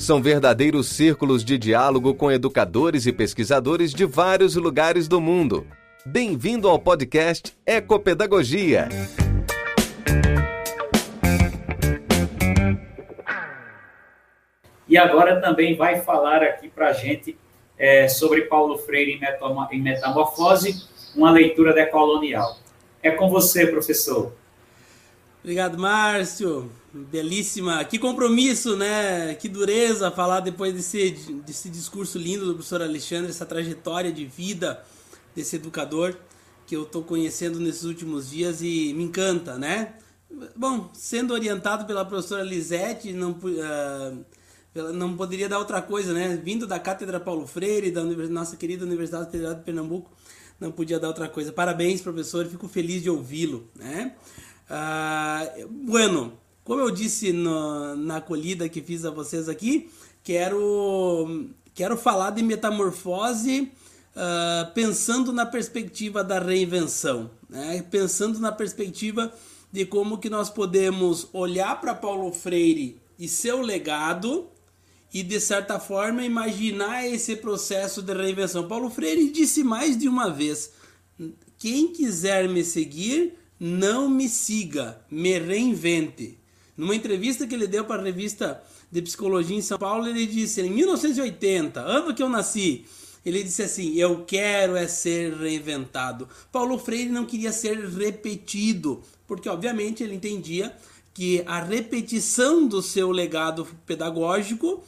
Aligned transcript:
São 0.00 0.22
verdadeiros 0.22 0.88
círculos 0.88 1.44
de 1.44 1.58
diálogo 1.58 2.14
com 2.14 2.32
educadores 2.32 3.04
e 3.04 3.12
pesquisadores 3.12 3.92
de 3.92 4.06
vários 4.06 4.56
lugares 4.56 5.06
do 5.06 5.20
mundo. 5.20 5.66
Bem-vindo 6.06 6.70
ao 6.70 6.78
podcast 6.78 7.54
Ecopedagogia. 7.66 8.88
E 14.88 14.96
agora 14.96 15.38
também 15.38 15.76
vai 15.76 16.00
falar 16.00 16.42
aqui 16.42 16.70
para 16.70 16.88
a 16.88 16.92
gente 16.94 17.36
é, 17.76 18.08
sobre 18.08 18.46
Paulo 18.46 18.78
Freire 18.78 19.20
em 19.70 19.82
Metamorfose, 19.82 20.82
uma 21.14 21.30
leitura 21.30 21.74
decolonial. 21.74 22.56
É 23.02 23.10
com 23.10 23.28
você, 23.28 23.66
professor. 23.66 24.32
Obrigado, 25.42 25.78
Márcio. 25.78 26.70
Belíssima. 26.92 27.82
Que 27.84 27.98
compromisso, 27.98 28.76
né? 28.76 29.34
Que 29.34 29.48
dureza 29.48 30.10
falar 30.10 30.40
depois 30.40 30.74
desse, 30.74 31.10
desse 31.46 31.70
discurso 31.70 32.18
lindo 32.18 32.44
do 32.44 32.54
professor 32.54 32.82
Alexandre, 32.82 33.30
essa 33.30 33.46
trajetória 33.46 34.12
de 34.12 34.26
vida 34.26 34.84
desse 35.34 35.56
educador 35.56 36.16
que 36.66 36.76
eu 36.76 36.82
estou 36.82 37.02
conhecendo 37.02 37.58
nesses 37.58 37.84
últimos 37.84 38.30
dias 38.30 38.60
e 38.60 38.92
me 38.94 39.04
encanta, 39.04 39.58
né? 39.58 39.94
Bom, 40.54 40.90
sendo 40.92 41.34
orientado 41.34 41.84
pela 41.84 42.04
professora 42.04 42.44
Lisete, 42.44 43.12
não, 43.12 43.32
uh, 43.32 44.92
não 44.92 45.16
poderia 45.16 45.48
dar 45.48 45.58
outra 45.58 45.82
coisa, 45.82 46.12
né? 46.12 46.40
Vindo 46.42 46.66
da 46.66 46.78
Cátedra 46.78 47.18
Paulo 47.18 47.46
Freire, 47.46 47.90
da 47.90 48.04
nossa 48.04 48.56
querida 48.56 48.84
Universidade 48.84 49.30
Federal 49.30 49.54
de 49.54 49.62
Pernambuco, 49.62 50.10
não 50.60 50.70
podia 50.70 51.00
dar 51.00 51.08
outra 51.08 51.28
coisa. 51.28 51.52
Parabéns, 51.52 52.00
professor, 52.00 52.46
fico 52.46 52.68
feliz 52.68 53.02
de 53.02 53.10
ouvi-lo, 53.10 53.68
né? 53.74 54.14
Uh, 54.70 55.66
bueno, 55.68 56.38
como 56.62 56.80
eu 56.80 56.90
disse 56.92 57.32
no, 57.32 57.96
na 57.96 58.18
acolhida 58.18 58.68
que 58.68 58.80
fiz 58.80 59.04
a 59.04 59.10
vocês 59.10 59.48
aqui, 59.48 59.90
quero, 60.22 61.48
quero 61.74 61.96
falar 61.96 62.30
de 62.30 62.42
metamorfose 62.42 63.72
uh, 64.14 64.72
pensando 64.72 65.32
na 65.32 65.44
perspectiva 65.44 66.22
da 66.22 66.38
reinvenção, 66.38 67.28
né? 67.48 67.84
pensando 67.90 68.38
na 68.38 68.52
perspectiva 68.52 69.32
de 69.72 69.84
como 69.84 70.18
que 70.18 70.30
nós 70.30 70.48
podemos 70.48 71.28
olhar 71.32 71.80
para 71.80 71.92
Paulo 71.92 72.32
Freire 72.32 73.00
e 73.18 73.26
seu 73.26 73.60
legado 73.60 74.48
e 75.12 75.24
de 75.24 75.40
certa 75.40 75.80
forma 75.80 76.24
imaginar 76.24 77.04
esse 77.04 77.34
processo 77.34 78.00
de 78.02 78.14
reinvenção. 78.14 78.68
Paulo 78.68 78.88
Freire 78.88 79.30
disse 79.30 79.64
mais 79.64 79.98
de 79.98 80.08
uma 80.08 80.30
vez: 80.30 80.70
quem 81.58 81.88
quiser 81.88 82.48
me 82.48 82.62
seguir, 82.62 83.34
não 83.60 84.08
me 84.08 84.26
siga, 84.26 84.98
me 85.10 85.38
reinvente. 85.38 86.38
Numa 86.74 86.94
entrevista 86.94 87.46
que 87.46 87.54
ele 87.54 87.66
deu 87.66 87.84
para 87.84 88.00
a 88.00 88.04
revista 88.04 88.62
de 88.90 89.02
psicologia 89.02 89.56
em 89.56 89.60
São 89.60 89.78
Paulo, 89.78 90.08
ele 90.08 90.26
disse, 90.26 90.62
em 90.62 90.70
1980, 90.70 91.78
ano 91.78 92.14
que 92.14 92.22
eu 92.22 92.28
nasci, 92.28 92.86
ele 93.24 93.42
disse 93.42 93.62
assim: 93.62 93.96
Eu 93.96 94.24
quero 94.24 94.76
é 94.76 94.88
ser 94.88 95.34
reinventado. 95.34 96.26
Paulo 96.50 96.78
Freire 96.78 97.10
não 97.10 97.26
queria 97.26 97.52
ser 97.52 97.78
repetido, 97.86 99.02
porque 99.26 99.48
obviamente 99.48 100.02
ele 100.02 100.14
entendia 100.14 100.74
que 101.12 101.42
a 101.46 101.62
repetição 101.62 102.66
do 102.66 102.80
seu 102.80 103.10
legado 103.10 103.66
pedagógico 103.84 104.82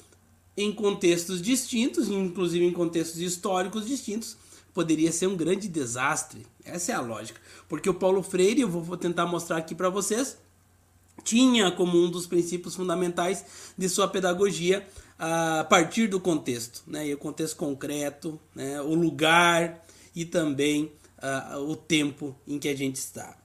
em 0.56 0.72
contextos 0.72 1.42
distintos, 1.42 2.08
inclusive 2.08 2.64
em 2.64 2.72
contextos 2.72 3.20
históricos 3.20 3.86
distintos, 3.86 4.36
poderia 4.74 5.12
ser 5.12 5.26
um 5.26 5.36
grande 5.36 5.68
desastre. 5.68 6.46
Essa 6.64 6.92
é 6.92 6.94
a 6.94 7.00
lógica. 7.00 7.40
Porque 7.68 7.88
o 7.88 7.94
Paulo 7.94 8.22
Freire, 8.22 8.62
eu 8.62 8.68
vou 8.68 8.96
tentar 8.96 9.26
mostrar 9.26 9.56
aqui 9.56 9.74
para 9.74 9.88
vocês, 9.88 10.38
tinha 11.24 11.70
como 11.70 11.98
um 11.98 12.10
dos 12.10 12.26
princípios 12.26 12.74
fundamentais 12.74 13.44
de 13.76 13.88
sua 13.88 14.08
pedagogia 14.08 14.86
a 15.18 15.64
partir 15.64 16.08
do 16.08 16.18
contexto, 16.18 16.82
né? 16.86 17.06
E 17.06 17.14
o 17.14 17.18
contexto 17.18 17.56
concreto, 17.56 18.40
né? 18.54 18.80
o 18.80 18.94
lugar 18.94 19.84
e 20.16 20.24
também 20.24 20.92
uh, 21.22 21.58
o 21.60 21.76
tempo 21.76 22.34
em 22.46 22.58
que 22.58 22.68
a 22.68 22.76
gente 22.76 22.96
está. 22.96 23.36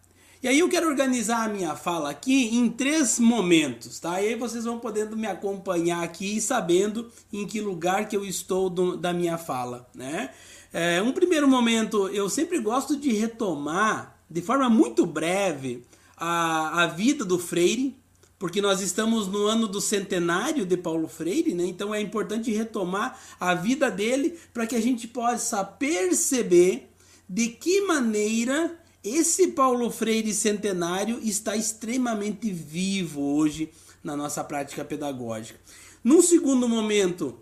E 0.42 0.48
aí 0.48 0.60
eu 0.60 0.70
quero 0.70 0.88
organizar 0.88 1.46
a 1.46 1.50
minha 1.50 1.76
fala 1.76 2.10
aqui 2.10 2.56
em 2.56 2.70
três 2.70 3.20
momentos, 3.20 4.00
tá? 4.00 4.22
E 4.22 4.30
aí 4.30 4.36
vocês 4.36 4.66
vão 4.66 4.80
podendo 4.80 5.18
me 5.18 5.28
acompanhar 5.28 6.04
aqui 6.04 6.40
sabendo 6.40 7.12
em 7.34 7.46
que 7.46 7.60
lugar 7.60 8.08
que 8.08 8.16
eu 8.16 8.24
estou 8.24 8.70
do, 8.70 8.96
da 8.96 9.12
minha 9.12 9.38
fala, 9.38 9.90
né? 9.96 10.30
É, 10.72 11.02
um 11.02 11.12
primeiro 11.12 11.48
momento, 11.48 12.08
eu 12.10 12.30
sempre 12.30 12.60
gosto 12.60 12.98
de 12.98 13.12
retomar 13.12 14.20
de 14.30 14.42
forma 14.42 14.70
muito 14.70 15.06
breve 15.06 15.86
a, 16.16 16.84
a 16.84 16.88
vida 16.88 17.24
do 17.24 17.40
Freire, 17.40 17.96
porque 18.38 18.62
nós 18.62 18.82
estamos 18.82 19.28
no 19.28 19.48
ano 19.48 19.68
do 19.68 19.82
centenário 19.82 20.66
de 20.66 20.78
Paulo 20.78 21.08
Freire, 21.08 21.54
né? 21.54 21.66
Então 21.66 21.94
é 21.94 22.02
importante 22.02 22.52
retomar 22.52 23.20
a 23.40 23.56
vida 23.56 23.90
dele 23.90 24.38
para 24.54 24.68
que 24.68 24.76
a 24.76 24.82
gente 24.82 25.08
possa 25.08 25.64
perceber 25.64 26.90
de 27.28 27.48
que 27.48 27.82
maneira 27.82 28.78
esse 29.04 29.50
Paulo 29.50 29.90
Freire 29.90 30.34
centenário 30.34 31.20
está 31.24 31.56
extremamente 31.56 32.52
vivo 32.52 33.22
hoje 33.22 33.72
na 34.04 34.16
nossa 34.16 34.44
prática 34.44 34.86
pedagógica. 34.86 35.60
Num 36.04 36.22
segundo 36.22 36.68
momento, 36.70 37.40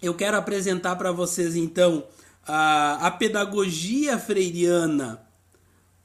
eu 0.00 0.14
quero 0.14 0.36
apresentar 0.36 0.96
para 0.96 1.12
vocês 1.12 1.56
então 1.56 2.04
a, 2.46 3.06
a 3.06 3.10
pedagogia 3.10 4.18
freiriana 4.18 5.22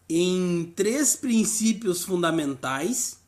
em 0.10 0.72
três 0.76 1.16
princípios 1.16 2.04
fundamentais. 2.04 3.20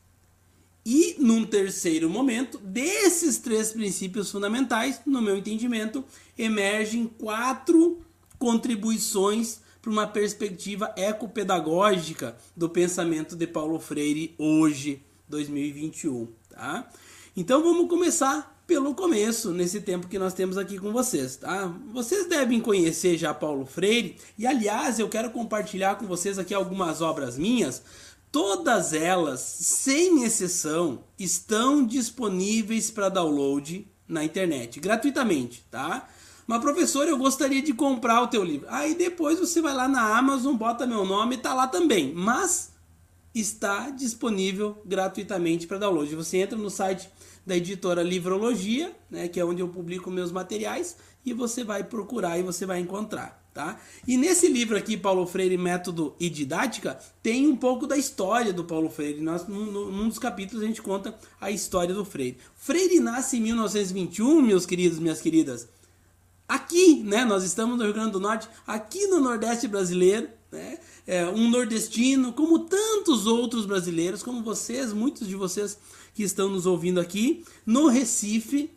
E 0.84 1.16
num 1.18 1.44
terceiro 1.44 2.08
momento, 2.08 2.58
desses 2.58 3.36
três 3.38 3.70
princípios 3.70 4.30
fundamentais, 4.30 5.00
no 5.04 5.20
meu 5.20 5.36
entendimento, 5.36 6.02
emergem 6.38 7.06
quatro 7.06 8.00
contribuições 8.38 9.60
para 9.82 9.90
uma 9.90 10.06
perspectiva 10.06 10.92
ecopedagógica 10.96 12.36
do 12.56 12.68
pensamento 12.68 13.36
de 13.36 13.46
Paulo 13.46 13.78
Freire 13.78 14.34
hoje, 14.38 15.02
2021, 15.28 16.28
tá? 16.48 16.90
Então 17.36 17.62
vamos 17.62 17.88
começar 17.88 18.59
pelo 18.70 18.94
começo, 18.94 19.50
nesse 19.50 19.80
tempo 19.80 20.06
que 20.06 20.16
nós 20.16 20.32
temos 20.32 20.56
aqui 20.56 20.78
com 20.78 20.92
vocês, 20.92 21.34
tá? 21.34 21.74
Vocês 21.92 22.28
devem 22.28 22.60
conhecer 22.60 23.18
já 23.18 23.34
Paulo 23.34 23.66
Freire, 23.66 24.16
e 24.38 24.46
aliás, 24.46 25.00
eu 25.00 25.08
quero 25.08 25.32
compartilhar 25.32 25.96
com 25.96 26.06
vocês 26.06 26.38
aqui 26.38 26.54
algumas 26.54 27.02
obras 27.02 27.36
minhas, 27.36 27.82
todas 28.30 28.92
elas, 28.92 29.40
sem 29.40 30.22
exceção, 30.22 31.02
estão 31.18 31.84
disponíveis 31.84 32.92
para 32.92 33.08
download 33.08 33.90
na 34.06 34.22
internet, 34.22 34.78
gratuitamente, 34.78 35.66
tá? 35.68 36.08
Mas, 36.46 36.60
professor, 36.60 37.08
eu 37.08 37.18
gostaria 37.18 37.60
de 37.60 37.74
comprar 37.74 38.22
o 38.22 38.28
teu 38.28 38.44
livro. 38.44 38.68
Aí 38.70 38.94
depois 38.94 39.40
você 39.40 39.60
vai 39.60 39.74
lá 39.74 39.88
na 39.88 40.16
Amazon, 40.16 40.54
bota 40.54 40.86
meu 40.86 41.04
nome 41.04 41.38
tá 41.38 41.52
lá 41.54 41.66
também. 41.66 42.14
Mas 42.14 42.70
está 43.34 43.90
disponível 43.90 44.80
gratuitamente 44.84 45.66
para 45.66 45.78
download. 45.78 46.14
Você 46.14 46.38
entra 46.38 46.56
no 46.56 46.70
site 46.70 47.08
da 47.46 47.56
editora 47.56 48.02
Livrologia, 48.02 48.94
né, 49.10 49.28
que 49.28 49.40
é 49.40 49.44
onde 49.44 49.60
eu 49.60 49.68
publico 49.68 50.10
meus 50.10 50.30
materiais, 50.30 50.96
e 51.24 51.32
você 51.32 51.64
vai 51.64 51.84
procurar 51.84 52.38
e 52.38 52.42
você 52.42 52.64
vai 52.64 52.80
encontrar. 52.80 53.40
Tá? 53.52 53.80
E 54.06 54.16
nesse 54.16 54.46
livro 54.46 54.76
aqui, 54.76 54.96
Paulo 54.96 55.26
Freire, 55.26 55.58
Método 55.58 56.14
e 56.20 56.30
Didática, 56.30 57.00
tem 57.20 57.48
um 57.48 57.56
pouco 57.56 57.84
da 57.84 57.96
história 57.96 58.52
do 58.52 58.62
Paulo 58.62 58.88
Freire. 58.88 59.20
Nós, 59.20 59.46
num, 59.48 59.90
num 59.90 60.08
dos 60.08 60.20
capítulos 60.20 60.62
a 60.62 60.66
gente 60.66 60.80
conta 60.80 61.18
a 61.40 61.50
história 61.50 61.92
do 61.92 62.04
Freire. 62.04 62.38
Freire 62.54 63.00
nasce 63.00 63.38
em 63.38 63.40
1921, 63.40 64.40
meus 64.40 64.64
queridos, 64.64 65.00
minhas 65.00 65.20
queridas 65.20 65.68
aqui, 66.50 67.02
né? 67.04 67.24
Nós 67.24 67.44
estamos 67.44 67.78
no 67.78 67.84
Rio 67.84 67.94
Grande 67.94 68.10
do 68.10 68.20
Norte, 68.20 68.48
aqui 68.66 69.06
no 69.06 69.20
Nordeste 69.20 69.68
brasileiro, 69.68 70.28
né? 70.50 70.78
É, 71.06 71.26
um 71.26 71.48
nordestino, 71.48 72.32
como 72.32 72.58
tantos 72.60 73.26
outros 73.26 73.66
brasileiros, 73.66 74.22
como 74.22 74.42
vocês, 74.42 74.92
muitos 74.92 75.26
de 75.28 75.36
vocês 75.36 75.78
que 76.14 76.22
estão 76.22 76.48
nos 76.48 76.66
ouvindo 76.66 77.00
aqui, 77.00 77.44
no 77.64 77.88
Recife. 77.88 78.70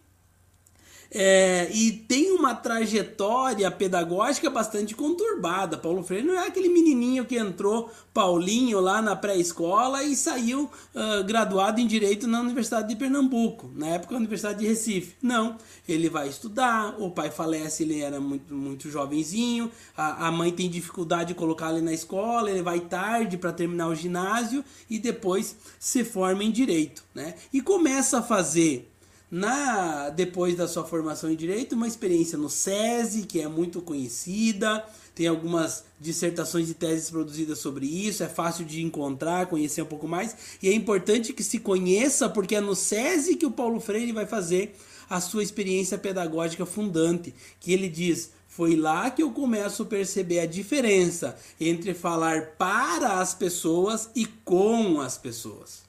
É, 1.16 1.70
e 1.72 1.92
tem 1.92 2.32
uma 2.32 2.56
trajetória 2.56 3.70
pedagógica 3.70 4.50
bastante 4.50 4.96
conturbada. 4.96 5.78
Paulo 5.78 6.02
Freire 6.02 6.26
não 6.26 6.34
é 6.34 6.48
aquele 6.48 6.70
menininho 6.70 7.24
que 7.24 7.38
entrou 7.38 7.92
Paulinho 8.12 8.80
lá 8.80 9.00
na 9.00 9.16
pré-escola 9.16 10.04
e 10.04 10.16
saiu 10.16 10.64
uh, 10.64 11.24
graduado 11.24 11.80
em 11.80 11.86
Direito 11.86 12.26
na 12.26 12.42
Universidade 12.42 12.88
de 12.90 12.96
Pernambuco, 12.96 13.72
na 13.76 13.90
época 13.90 14.16
Universidade 14.16 14.60
de 14.60 14.68
Recife. 14.68 15.16
Não, 15.22 15.58
ele 15.88 16.10
vai 16.10 16.28
estudar, 16.28 16.96
o 17.00 17.12
pai 17.12 17.30
falece, 17.30 17.84
ele 17.84 18.02
era 18.02 18.20
muito, 18.20 18.54
muito 18.54 18.90
jovenzinho, 18.90 19.72
a, 19.96 20.28
a 20.28 20.32
mãe 20.32 20.52
tem 20.52 20.68
dificuldade 20.68 21.30
de 21.30 21.36
colocar 21.36 21.72
ele 21.72 21.82
na 21.82 21.94
escola, 21.94 22.50
ele 22.50 22.64
vai 22.64 22.80
tarde 22.80 23.38
para 23.38 23.54
terminar 23.54 23.88
o 23.88 23.96
ginásio 23.96 24.66
e 24.90 24.98
depois 24.98 25.56
se 25.80 26.04
forma 26.04 26.44
em 26.44 26.52
Direito. 26.52 27.04
Né? 27.14 27.36
E 27.52 27.62
começa 27.62 28.20
a 28.20 28.24
fazer 28.24 28.93
na 29.34 30.12
depois 30.12 30.56
da 30.56 30.68
sua 30.68 30.84
formação 30.84 31.32
em 31.32 31.36
direito, 31.36 31.74
uma 31.74 31.88
experiência 31.88 32.38
no 32.38 32.52
SESI, 32.52 33.24
que 33.24 33.42
é 33.42 33.48
muito 33.48 33.82
conhecida, 33.82 34.86
tem 35.16 35.26
algumas 35.26 35.86
dissertações 36.00 36.70
e 36.70 36.76
teses 36.76 37.10
produzidas 37.10 37.58
sobre 37.58 37.88
isso, 37.88 38.22
é 38.22 38.30
fácil 38.30 38.64
de 38.64 38.84
encontrar, 38.84 39.48
conhecer 39.48 39.82
um 39.82 39.88
pouco 39.88 40.08
mais, 40.08 40.36
e 40.62 40.70
é 40.70 40.74
importante 40.74 41.34
que 41.34 41.44
se 41.44 41.58
conheça, 41.58 42.30
porque 42.30 42.56
é 42.56 42.62
no 42.62 42.76
SESI 42.76 43.36
que 43.36 43.46
o 43.48 43.52
Paulo 43.52 43.80
Freire 43.80 44.12
vai 44.12 44.28
fazer 44.28 44.76
a 45.10 45.20
sua 45.20 45.42
experiência 45.42 45.98
pedagógica 45.98 46.64
fundante, 46.64 47.34
que 47.60 47.74
ele 47.74 47.90
diz: 47.90 48.30
foi 48.48 48.76
lá 48.76 49.10
que 49.10 49.24
eu 49.24 49.32
começo 49.32 49.82
a 49.82 49.88
perceber 49.88 50.42
a 50.42 50.46
diferença 50.46 51.36
entre 51.60 51.96
falar 51.96 52.52
para 52.52 53.20
as 53.20 53.34
pessoas 53.34 54.12
e 54.16 54.28
com 54.28 55.02
as 55.02 55.18
pessoas. 55.18 55.83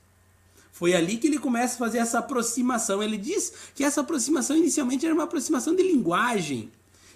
Foi 0.74 0.92
ali 0.92 1.18
que 1.18 1.28
ele 1.28 1.38
começa 1.38 1.76
a 1.76 1.78
fazer 1.78 1.98
essa 1.98 2.18
aproximação. 2.18 3.00
Ele 3.00 3.16
diz 3.16 3.52
que 3.76 3.84
essa 3.84 4.00
aproximação 4.00 4.56
inicialmente 4.56 5.06
era 5.06 5.14
uma 5.14 5.22
aproximação 5.22 5.72
de 5.72 5.84
linguagem. 5.84 6.68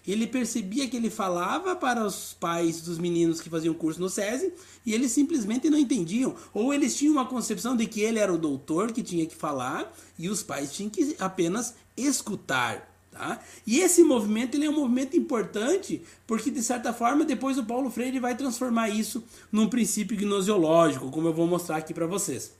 Ele 0.06 0.28
percebia 0.28 0.86
que 0.86 0.96
ele 0.96 1.10
falava 1.10 1.74
para 1.74 2.06
os 2.06 2.36
pais 2.38 2.80
dos 2.80 3.00
meninos 3.00 3.40
que 3.40 3.50
faziam 3.50 3.74
curso 3.74 4.00
no 4.00 4.08
SESI 4.08 4.52
e 4.86 4.94
eles 4.94 5.10
simplesmente 5.10 5.68
não 5.68 5.76
entendiam. 5.76 6.36
Ou 6.54 6.72
eles 6.72 6.96
tinham 6.96 7.10
uma 7.14 7.26
concepção 7.26 7.76
de 7.76 7.84
que 7.86 8.00
ele 8.00 8.20
era 8.20 8.32
o 8.32 8.38
doutor 8.38 8.92
que 8.92 9.02
tinha 9.02 9.26
que 9.26 9.34
falar 9.34 9.92
e 10.16 10.28
os 10.28 10.40
pais 10.40 10.72
tinham 10.72 10.88
que 10.88 11.16
apenas 11.18 11.74
escutar. 11.96 12.88
Tá? 13.10 13.40
E 13.66 13.80
esse 13.80 14.04
movimento 14.04 14.54
ele 14.54 14.66
é 14.66 14.70
um 14.70 14.76
movimento 14.76 15.16
importante 15.16 16.00
porque, 16.28 16.48
de 16.48 16.62
certa 16.62 16.92
forma, 16.92 17.24
depois 17.24 17.58
o 17.58 17.64
Paulo 17.64 17.90
Freire 17.90 18.20
vai 18.20 18.36
transformar 18.36 18.88
isso 18.88 19.24
num 19.50 19.68
princípio 19.68 20.16
gnosiológico, 20.16 21.10
como 21.10 21.26
eu 21.26 21.34
vou 21.34 21.48
mostrar 21.48 21.78
aqui 21.78 21.92
para 21.92 22.06
vocês. 22.06 22.56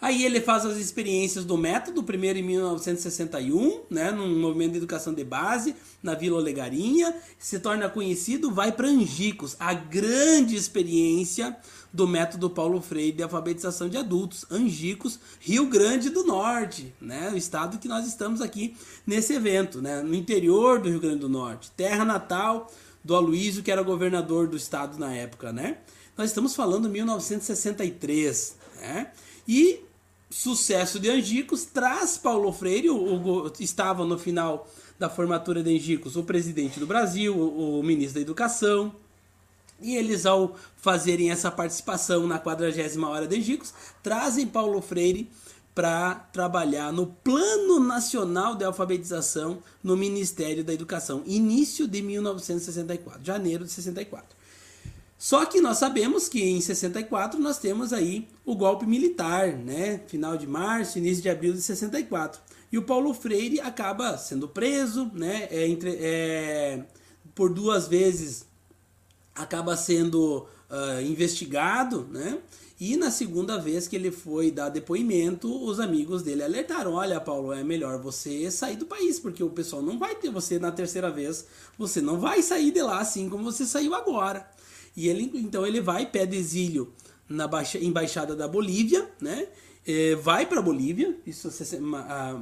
Aí 0.00 0.24
ele 0.24 0.40
faz 0.40 0.64
as 0.64 0.78
experiências 0.78 1.44
do 1.44 1.58
método, 1.58 2.02
primeiro 2.02 2.38
em 2.38 2.42
1961, 2.42 3.82
né, 3.90 4.10
num 4.10 4.40
movimento 4.40 4.72
de 4.72 4.78
educação 4.78 5.12
de 5.12 5.22
base, 5.22 5.76
na 6.02 6.14
Vila 6.14 6.38
Olegarinha, 6.38 7.14
se 7.38 7.58
torna 7.58 7.88
conhecido, 7.88 8.50
vai 8.50 8.72
para 8.72 8.88
Angicos, 8.88 9.56
a 9.60 9.74
grande 9.74 10.56
experiência 10.56 11.54
do 11.92 12.08
método 12.08 12.48
Paulo 12.48 12.80
Freire 12.80 13.12
de 13.12 13.22
alfabetização 13.22 13.90
de 13.90 13.98
adultos, 13.98 14.46
Angicos, 14.50 15.18
Rio 15.38 15.66
Grande 15.66 16.08
do 16.08 16.24
Norte, 16.24 16.94
né, 16.98 17.30
o 17.30 17.36
estado 17.36 17.78
que 17.78 17.88
nós 17.88 18.06
estamos 18.06 18.40
aqui 18.40 18.74
nesse 19.06 19.34
evento, 19.34 19.82
né, 19.82 20.00
no 20.00 20.14
interior 20.14 20.80
do 20.80 20.88
Rio 20.88 21.00
Grande 21.00 21.18
do 21.18 21.28
Norte, 21.28 21.70
terra 21.72 22.06
natal 22.06 22.72
do 23.04 23.14
Aloysio, 23.14 23.62
que 23.62 23.70
era 23.70 23.82
governador 23.82 24.46
do 24.46 24.56
estado 24.56 24.98
na 24.98 25.12
época, 25.14 25.52
né? 25.52 25.78
Nós 26.16 26.30
estamos 26.30 26.54
falando 26.54 26.88
1963, 26.88 28.56
né? 28.78 29.10
E 29.48 29.80
sucesso 30.30 31.00
de 31.00 31.10
Angicos 31.10 31.64
traz 31.64 32.16
Paulo 32.16 32.52
Freire, 32.52 32.88
o, 32.88 32.96
o, 32.96 33.52
estava 33.58 34.04
no 34.04 34.16
final 34.16 34.68
da 34.98 35.10
formatura 35.10 35.62
de 35.62 35.74
Angicos 35.74 36.14
o 36.14 36.22
presidente 36.22 36.78
do 36.78 36.86
Brasil, 36.86 37.36
o, 37.36 37.80
o 37.80 37.82
ministro 37.82 38.14
da 38.14 38.20
Educação, 38.20 38.94
e 39.82 39.96
eles, 39.96 40.26
ao 40.26 40.56
fazerem 40.76 41.30
essa 41.30 41.50
participação 41.50 42.26
na 42.26 42.38
40 42.38 43.06
hora 43.06 43.26
de 43.26 43.36
Angicos, 43.36 43.74
trazem 44.02 44.46
Paulo 44.46 44.80
Freire 44.80 45.28
para 45.74 46.14
trabalhar 46.14 46.92
no 46.92 47.06
Plano 47.06 47.80
Nacional 47.80 48.54
de 48.54 48.64
Alfabetização 48.64 49.62
no 49.82 49.96
Ministério 49.96 50.62
da 50.62 50.74
Educação, 50.74 51.22
início 51.26 51.88
de 51.88 52.02
1964, 52.02 53.24
janeiro 53.24 53.64
de 53.64 53.72
64. 53.72 54.39
Só 55.20 55.44
que 55.44 55.60
nós 55.60 55.76
sabemos 55.76 56.30
que 56.30 56.42
em 56.42 56.62
64 56.62 57.38
nós 57.38 57.58
temos 57.58 57.92
aí 57.92 58.26
o 58.42 58.56
golpe 58.56 58.86
militar, 58.86 59.52
né? 59.52 60.00
Final 60.06 60.34
de 60.34 60.46
março, 60.46 60.96
início 60.96 61.22
de 61.22 61.28
abril 61.28 61.52
de 61.52 61.60
64. 61.60 62.40
E 62.72 62.78
o 62.78 62.82
Paulo 62.82 63.12
Freire 63.12 63.60
acaba 63.60 64.16
sendo 64.16 64.48
preso, 64.48 65.10
né? 65.12 65.46
É, 65.50 65.68
entre, 65.68 65.94
é, 66.00 66.82
por 67.34 67.52
duas 67.52 67.86
vezes 67.86 68.46
acaba 69.34 69.76
sendo 69.76 70.46
uh, 70.70 71.02
investigado, 71.02 72.08
né? 72.10 72.38
E 72.80 72.96
na 72.96 73.10
segunda 73.10 73.58
vez 73.58 73.86
que 73.86 73.96
ele 73.96 74.10
foi 74.10 74.50
dar 74.50 74.70
depoimento, 74.70 75.54
os 75.66 75.80
amigos 75.80 76.22
dele 76.22 76.42
alertaram: 76.42 76.94
olha, 76.94 77.20
Paulo, 77.20 77.52
é 77.52 77.62
melhor 77.62 78.00
você 78.00 78.50
sair 78.50 78.76
do 78.76 78.86
país, 78.86 79.20
porque 79.20 79.44
o 79.44 79.50
pessoal 79.50 79.82
não 79.82 79.98
vai 79.98 80.14
ter 80.14 80.30
você 80.30 80.58
na 80.58 80.72
terceira 80.72 81.10
vez, 81.10 81.44
você 81.76 82.00
não 82.00 82.18
vai 82.18 82.42
sair 82.42 82.70
de 82.70 82.80
lá 82.80 83.00
assim 83.00 83.28
como 83.28 83.44
você 83.44 83.66
saiu 83.66 83.94
agora. 83.94 84.48
E 85.00 85.08
ele 85.08 85.30
então 85.34 85.66
ele 85.66 85.80
vai 85.80 86.04
pede 86.04 86.36
exílio 86.36 86.92
na 87.26 87.48
embaixada 87.80 88.36
da 88.36 88.46
Bolívia, 88.46 89.08
né? 89.18 89.48
É, 89.86 90.14
vai 90.14 90.44
para 90.44 90.60
Bolívia, 90.60 91.16
isso 91.26 91.50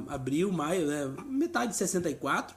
abril, 0.09 0.51
maio, 0.51 0.85
né? 0.85 1.09
metade 1.25 1.71
de 1.71 1.77
64 1.77 2.53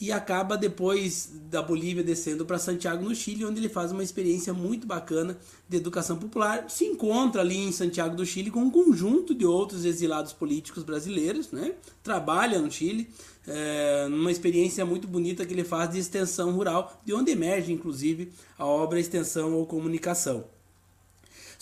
e 0.00 0.10
acaba 0.10 0.56
depois 0.56 1.30
da 1.50 1.62
Bolívia 1.62 2.02
descendo 2.02 2.44
para 2.44 2.58
Santiago 2.58 3.04
no 3.04 3.14
Chile, 3.14 3.44
onde 3.44 3.60
ele 3.60 3.68
faz 3.68 3.92
uma 3.92 4.02
experiência 4.02 4.52
muito 4.52 4.86
bacana 4.86 5.38
de 5.68 5.76
educação 5.76 6.16
popular. 6.16 6.68
Se 6.68 6.84
encontra 6.84 7.40
ali 7.40 7.56
em 7.56 7.72
Santiago 7.72 8.16
do 8.16 8.26
Chile 8.26 8.50
com 8.50 8.60
um 8.60 8.70
conjunto 8.70 9.34
de 9.34 9.46
outros 9.46 9.84
exilados 9.84 10.32
políticos 10.32 10.82
brasileiros, 10.82 11.52
né? 11.52 11.72
Trabalha 12.02 12.58
no 12.58 12.70
Chile, 12.70 13.08
é, 13.46 14.08
numa 14.08 14.30
experiência 14.30 14.84
muito 14.84 15.06
bonita 15.06 15.46
que 15.46 15.54
ele 15.54 15.64
faz 15.64 15.90
de 15.90 15.98
extensão 15.98 16.52
rural, 16.52 17.00
de 17.04 17.14
onde 17.14 17.30
emerge 17.30 17.72
inclusive 17.72 18.32
a 18.58 18.66
obra 18.66 18.98
Extensão 18.98 19.54
ou 19.54 19.66
Comunicação. 19.66 20.44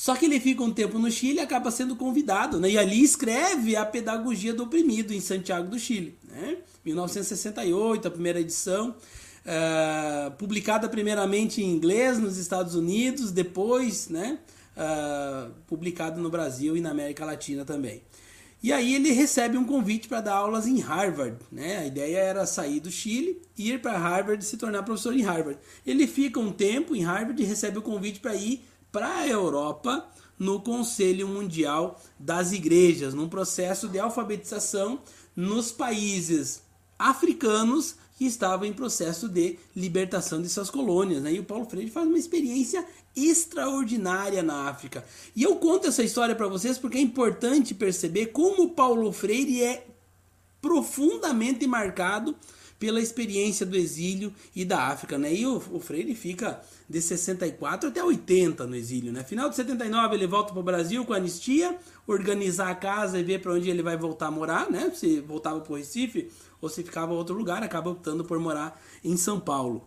Só 0.00 0.16
que 0.16 0.24
ele 0.24 0.40
fica 0.40 0.62
um 0.62 0.72
tempo 0.72 0.98
no 0.98 1.10
Chile 1.10 1.34
e 1.34 1.40
acaba 1.40 1.70
sendo 1.70 1.94
convidado, 1.94 2.58
né? 2.58 2.70
E 2.70 2.78
ali 2.78 3.04
escreve 3.04 3.76
a 3.76 3.84
Pedagogia 3.84 4.54
do 4.54 4.62
Oprimido 4.62 5.12
em 5.12 5.20
Santiago 5.20 5.68
do 5.68 5.78
Chile, 5.78 6.16
né? 6.26 6.56
1968, 6.82 8.08
a 8.08 8.10
primeira 8.10 8.40
edição, 8.40 8.96
uh, 9.44 10.30
publicada 10.38 10.88
primeiramente 10.88 11.60
em 11.60 11.70
inglês 11.70 12.18
nos 12.18 12.38
Estados 12.38 12.74
Unidos, 12.74 13.30
depois, 13.30 14.08
né? 14.08 14.38
Uh, 14.74 15.52
publicado 15.66 16.18
no 16.18 16.30
Brasil 16.30 16.78
e 16.78 16.80
na 16.80 16.92
América 16.92 17.26
Latina 17.26 17.66
também. 17.66 18.00
E 18.62 18.72
aí 18.72 18.94
ele 18.94 19.12
recebe 19.12 19.58
um 19.58 19.64
convite 19.66 20.08
para 20.08 20.22
dar 20.22 20.32
aulas 20.36 20.66
em 20.66 20.80
Harvard, 20.80 21.36
né? 21.52 21.76
A 21.76 21.86
ideia 21.86 22.16
era 22.16 22.46
sair 22.46 22.80
do 22.80 22.90
Chile, 22.90 23.42
ir 23.54 23.82
para 23.82 23.98
Harvard 23.98 24.42
e 24.42 24.46
se 24.46 24.56
tornar 24.56 24.82
professor 24.82 25.14
em 25.14 25.20
Harvard. 25.20 25.58
Ele 25.86 26.06
fica 26.06 26.40
um 26.40 26.50
tempo 26.50 26.96
em 26.96 27.02
Harvard 27.02 27.42
e 27.42 27.44
recebe 27.44 27.76
o 27.76 27.82
convite 27.82 28.18
para 28.18 28.34
ir 28.34 28.64
para 28.92 29.18
a 29.18 29.28
Europa 29.28 30.08
no 30.38 30.60
Conselho 30.60 31.28
Mundial 31.28 32.00
das 32.18 32.52
Igrejas, 32.52 33.12
num 33.12 33.28
processo 33.28 33.88
de 33.88 33.98
alfabetização 33.98 35.00
nos 35.36 35.70
países 35.70 36.62
africanos 36.98 37.96
que 38.16 38.26
estavam 38.26 38.66
em 38.66 38.72
processo 38.72 39.28
de 39.28 39.58
libertação 39.74 40.42
de 40.42 40.48
suas 40.48 40.68
colônias. 40.68 41.22
Né? 41.22 41.34
E 41.34 41.38
o 41.38 41.44
Paulo 41.44 41.64
Freire 41.64 41.90
faz 41.90 42.06
uma 42.06 42.18
experiência 42.18 42.84
extraordinária 43.16 44.42
na 44.42 44.68
África. 44.68 45.04
E 45.34 45.42
eu 45.42 45.56
conto 45.56 45.88
essa 45.88 46.02
história 46.02 46.34
para 46.34 46.46
vocês 46.46 46.78
porque 46.78 46.98
é 46.98 47.00
importante 47.00 47.74
perceber 47.74 48.26
como 48.26 48.70
Paulo 48.70 49.10
Freire 49.12 49.62
é 49.62 49.86
profundamente 50.60 51.66
marcado 51.66 52.36
pela 52.80 52.98
experiência 52.98 53.66
do 53.66 53.76
exílio 53.76 54.32
e 54.56 54.64
da 54.64 54.88
África. 54.88 55.18
Né? 55.18 55.34
E 55.34 55.46
o, 55.46 55.62
o 55.70 55.78
Freire 55.78 56.14
fica 56.14 56.62
de 56.88 57.00
64 57.00 57.90
até 57.90 58.02
80 58.02 58.66
no 58.66 58.74
exílio, 58.74 59.12
né? 59.12 59.22
Final 59.22 59.50
de 59.50 59.54
79 59.54 60.14
ele 60.14 60.26
volta 60.26 60.52
para 60.52 60.60
o 60.60 60.62
Brasil 60.62 61.04
com 61.04 61.12
anistia, 61.12 61.78
organizar 62.06 62.70
a 62.70 62.74
casa 62.74 63.20
e 63.20 63.22
ver 63.22 63.40
para 63.40 63.52
onde 63.52 63.68
ele 63.68 63.82
vai 63.82 63.96
voltar 63.96 64.28
a 64.28 64.30
morar, 64.30 64.70
né? 64.70 64.90
Se 64.94 65.20
voltava 65.20 65.60
para 65.60 65.72
o 65.72 65.76
Recife 65.76 66.30
ou 66.60 66.68
se 66.70 66.82
ficava 66.82 67.12
em 67.12 67.16
outro 67.16 67.36
lugar, 67.36 67.62
acaba 67.62 67.90
optando 67.90 68.24
por 68.24 68.38
morar 68.40 68.82
em 69.04 69.16
São 69.16 69.38
Paulo. 69.38 69.86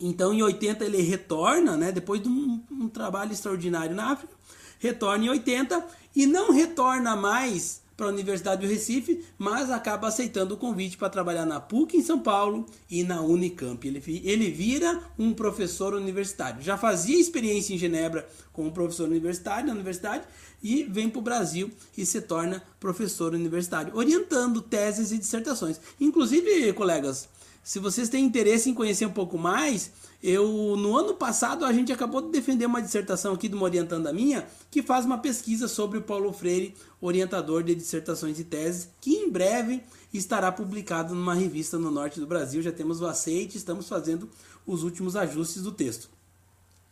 Então 0.00 0.32
em 0.32 0.42
80 0.42 0.84
ele 0.84 1.02
retorna, 1.02 1.76
né? 1.76 1.92
Depois 1.92 2.22
de 2.22 2.28
um, 2.28 2.62
um 2.70 2.88
trabalho 2.88 3.32
extraordinário 3.32 3.94
na 3.94 4.12
África, 4.12 4.34
retorna 4.78 5.26
em 5.26 5.28
80 5.28 5.86
e 6.16 6.26
não 6.26 6.50
retorna 6.50 7.14
mais 7.14 7.82
para 7.96 8.06
a 8.06 8.10
Universidade 8.10 8.60
do 8.60 8.70
Recife, 8.70 9.24
mas 9.38 9.70
acaba 9.70 10.08
aceitando 10.08 10.54
o 10.54 10.56
convite 10.56 10.98
para 10.98 11.08
trabalhar 11.08 11.46
na 11.46 11.58
PUC 11.58 11.96
em 11.96 12.02
São 12.02 12.20
Paulo 12.20 12.66
e 12.90 13.02
na 13.02 13.22
Unicamp. 13.22 13.86
Ele, 13.86 14.02
ele 14.24 14.50
vira 14.50 15.00
um 15.18 15.32
professor 15.32 15.94
universitário. 15.94 16.62
Já 16.62 16.76
fazia 16.76 17.18
experiência 17.18 17.74
em 17.74 17.78
Genebra 17.78 18.28
como 18.52 18.70
professor 18.70 19.08
universitário 19.08 19.66
na 19.66 19.72
universidade 19.74 20.24
e 20.62 20.84
vem 20.84 21.08
para 21.08 21.18
o 21.18 21.22
Brasil 21.22 21.70
e 21.96 22.04
se 22.04 22.20
torna 22.20 22.62
professor 22.80 23.34
universitário, 23.34 23.96
orientando 23.96 24.60
teses 24.60 25.12
e 25.12 25.18
dissertações. 25.18 25.80
Inclusive, 26.00 26.72
colegas, 26.72 27.28
se 27.66 27.80
vocês 27.80 28.08
têm 28.08 28.24
interesse 28.24 28.70
em 28.70 28.74
conhecer 28.74 29.06
um 29.06 29.12
pouco 29.12 29.36
mais, 29.36 29.90
eu 30.22 30.76
no 30.76 30.96
ano 30.96 31.14
passado 31.14 31.64
a 31.64 31.72
gente 31.72 31.92
acabou 31.92 32.22
de 32.22 32.30
defender 32.30 32.64
uma 32.64 32.80
dissertação 32.80 33.34
aqui 33.34 33.48
de 33.48 33.54
uma 33.54 33.64
orientanda 33.64 34.12
minha 34.12 34.46
que 34.70 34.82
faz 34.82 35.04
uma 35.04 35.18
pesquisa 35.18 35.66
sobre 35.66 35.98
o 35.98 36.02
Paulo 36.02 36.32
Freire, 36.32 36.74
orientador 37.00 37.62
de 37.62 37.74
dissertações 37.74 38.38
e 38.38 38.44
teses, 38.44 38.88
que 39.00 39.14
em 39.14 39.30
breve 39.30 39.82
estará 40.12 40.50
publicado 40.52 41.14
numa 41.14 41.34
revista 41.34 41.76
no 41.76 41.90
norte 41.90 42.20
do 42.20 42.26
Brasil. 42.26 42.62
Já 42.62 42.72
temos 42.72 43.00
o 43.00 43.06
aceite, 43.06 43.58
estamos 43.58 43.88
fazendo 43.88 44.30
os 44.64 44.82
últimos 44.82 45.16
ajustes 45.16 45.62
do 45.62 45.72
texto. 45.72 46.08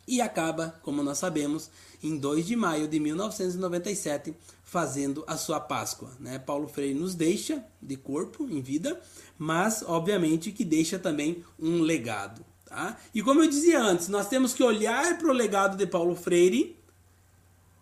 E 0.07 0.21
acaba, 0.21 0.79
como 0.83 1.01
nós 1.01 1.17
sabemos, 1.17 1.69
em 2.03 2.17
2 2.17 2.45
de 2.45 2.55
maio 2.55 2.87
de 2.87 2.99
1997, 2.99 4.35
fazendo 4.63 5.23
a 5.25 5.37
sua 5.37 5.59
Páscoa. 5.59 6.11
Né? 6.19 6.37
Paulo 6.37 6.67
Freire 6.67 6.93
nos 6.93 7.15
deixa 7.15 7.63
de 7.81 7.95
corpo, 7.95 8.47
em 8.47 8.61
vida, 8.61 8.99
mas 9.37 9.83
obviamente 9.87 10.51
que 10.51 10.63
deixa 10.63 10.99
também 10.99 11.43
um 11.59 11.81
legado. 11.81 12.45
Tá? 12.65 12.97
E 13.13 13.21
como 13.21 13.43
eu 13.43 13.49
dizia 13.49 13.81
antes, 13.81 14.07
nós 14.07 14.27
temos 14.27 14.53
que 14.53 14.63
olhar 14.63 15.17
para 15.17 15.29
o 15.29 15.33
legado 15.33 15.77
de 15.77 15.87
Paulo 15.87 16.15
Freire, 16.15 16.77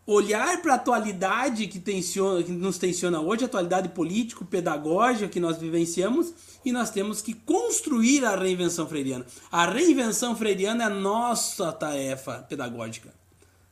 olhar 0.05 0.61
para 0.61 0.73
a 0.73 0.75
atualidade 0.75 1.67
que, 1.67 1.79
tensiona, 1.79 2.43
que 2.43 2.51
nos 2.51 2.77
tensiona 2.77 3.21
hoje, 3.21 3.43
a 3.43 3.47
atualidade 3.47 3.89
político-pedagógica 3.89 5.27
que 5.27 5.39
nós 5.39 5.57
vivenciamos, 5.57 6.33
e 6.65 6.71
nós 6.71 6.89
temos 6.89 7.21
que 7.21 7.33
construir 7.33 8.25
a 8.25 8.35
reinvenção 8.35 8.87
freiriana. 8.87 9.25
A 9.51 9.65
reinvenção 9.65 10.35
freiriana 10.35 10.83
é 10.83 10.87
a 10.87 10.89
nossa 10.89 11.71
tarefa 11.71 12.45
pedagógica. 12.49 13.13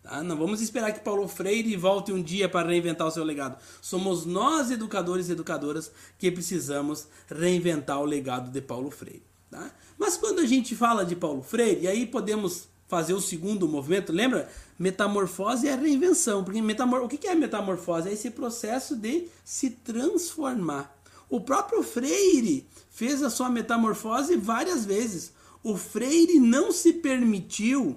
Tá? 0.03 0.23
Não 0.23 0.35
vamos 0.35 0.61
esperar 0.61 0.91
que 0.91 1.01
Paulo 1.01 1.27
Freire 1.27 1.75
volte 1.75 2.11
um 2.11 2.21
dia 2.21 2.49
para 2.49 2.67
reinventar 2.67 3.07
o 3.07 3.11
seu 3.11 3.23
legado. 3.23 3.57
Somos 3.81 4.25
nós, 4.25 4.71
educadores 4.71 5.29
e 5.29 5.33
educadoras, 5.33 5.91
que 6.17 6.31
precisamos 6.31 7.07
reinventar 7.27 7.99
o 8.01 8.05
legado 8.05 8.51
de 8.51 8.61
Paulo 8.61 8.89
Freire. 8.89 9.23
Tá? 9.49 9.71
Mas 9.97 10.17
quando 10.17 10.39
a 10.39 10.45
gente 10.45 10.75
fala 10.75 11.05
de 11.05 11.15
Paulo 11.15 11.43
Freire, 11.43 11.81
e 11.81 11.87
aí 11.87 12.05
podemos 12.07 12.70
fazer 12.91 13.13
o 13.13 13.21
segundo 13.21 13.69
movimento, 13.69 14.11
lembra? 14.11 14.49
Metamorfose 14.77 15.65
é 15.65 15.73
reinvenção. 15.73 16.43
Porque 16.43 16.61
metamor... 16.61 17.01
o 17.01 17.07
que 17.07 17.25
é 17.25 17.33
metamorfose? 17.33 18.09
É 18.09 18.11
esse 18.11 18.29
processo 18.29 18.97
de 18.97 19.29
se 19.45 19.69
transformar. 19.69 20.93
O 21.29 21.39
próprio 21.39 21.81
Freire 21.83 22.67
fez 22.89 23.23
a 23.23 23.29
sua 23.29 23.49
metamorfose 23.49 24.35
várias 24.35 24.85
vezes. 24.85 25.31
O 25.63 25.77
Freire 25.77 26.37
não 26.37 26.73
se 26.73 26.91
permitiu 26.91 27.95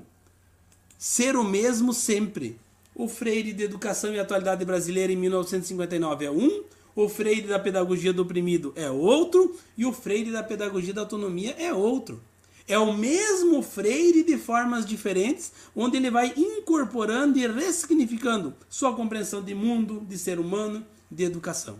ser 0.97 1.35
o 1.35 1.43
mesmo 1.43 1.93
sempre. 1.93 2.57
O 2.95 3.09
Freire 3.09 3.53
de 3.53 3.65
Educação 3.65 4.15
e 4.15 4.21
Atualidade 4.21 4.65
Brasileira 4.65 5.13
em 5.13 5.17
1959 5.17 6.25
é 6.25 6.31
um, 6.31 6.63
o 6.95 7.09
Freire 7.09 7.49
da 7.49 7.59
Pedagogia 7.59 8.13
do 8.13 8.23
Oprimido 8.23 8.73
é 8.77 8.89
outro 8.89 9.57
e 9.77 9.85
o 9.85 9.93
Freire 9.93 10.31
da 10.31 10.45
Pedagogia 10.45 10.95
da 10.95 11.01
Autonomia 11.01 11.57
é 11.59 11.75
outro. 11.75 12.23
É 12.67 12.79
o 12.79 12.93
mesmo 12.93 13.63
Freire 13.63 14.23
de 14.23 14.39
formas 14.39 14.87
diferentes, 14.87 15.53
onde 15.77 15.97
ele 15.97 16.11
vai 16.11 16.33
incorporando 16.37 17.39
e 17.39 17.47
ressignificando 17.47 18.55
sua 18.69 18.95
compreensão 18.95 19.43
de 19.43 19.55
mundo, 19.55 20.05
de 20.09 20.17
ser 20.17 20.39
humano, 20.39 20.85
de 21.11 21.25
educação. 21.25 21.79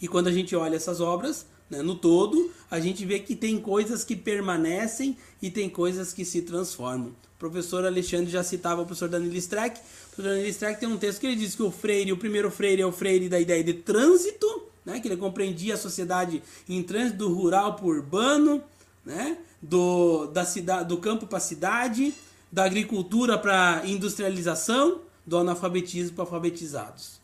E 0.00 0.06
quando 0.06 0.28
a 0.28 0.32
gente 0.32 0.54
olha 0.54 0.76
essas 0.76 1.00
obras, 1.00 1.46
né, 1.68 1.82
no 1.82 1.96
todo, 1.96 2.52
a 2.70 2.78
gente 2.78 3.04
vê 3.04 3.18
que 3.18 3.34
tem 3.34 3.58
coisas 3.60 4.04
que 4.04 4.14
permanecem 4.14 5.16
e 5.42 5.50
tem 5.50 5.68
coisas 5.68 6.12
que 6.12 6.24
se 6.24 6.42
transformam 6.42 7.12
professor 7.50 7.84
Alexandre 7.84 8.30
já 8.30 8.42
citava 8.42 8.82
o 8.82 8.86
professor 8.86 9.08
Danilo 9.08 9.36
Streck. 9.36 9.78
O 9.78 10.14
professor 10.14 10.30
Danilo 10.30 10.48
Streck 10.48 10.80
tem 10.80 10.88
um 10.88 10.96
texto 10.96 11.20
que 11.20 11.26
ele 11.26 11.36
diz 11.36 11.54
que 11.54 11.62
o 11.62 11.70
freire, 11.70 12.12
o 12.12 12.16
primeiro 12.16 12.50
freire 12.50 12.80
é 12.80 12.86
o 12.86 12.92
freire 12.92 13.28
da 13.28 13.38
ideia 13.38 13.62
de 13.62 13.74
trânsito, 13.74 14.46
né, 14.84 15.00
que 15.00 15.08
ele 15.08 15.16
compreendia 15.16 15.74
a 15.74 15.76
sociedade 15.76 16.42
em 16.68 16.82
trânsito 16.82 17.18
do 17.18 17.34
rural 17.34 17.74
para 17.74 17.84
o 17.84 17.88
urbano, 17.88 18.62
né, 19.04 19.36
do, 19.64 20.26
da 20.26 20.44
cidade, 20.44 20.88
do 20.88 20.98
campo 20.98 21.26
para 21.26 21.38
a 21.38 21.40
cidade, 21.40 22.12
da 22.52 22.64
agricultura 22.64 23.38
para 23.38 23.82
industrialização, 23.86 25.00
do 25.26 25.38
analfabetismo 25.38 26.14
para 26.14 26.24
alfabetizados. 26.24 27.18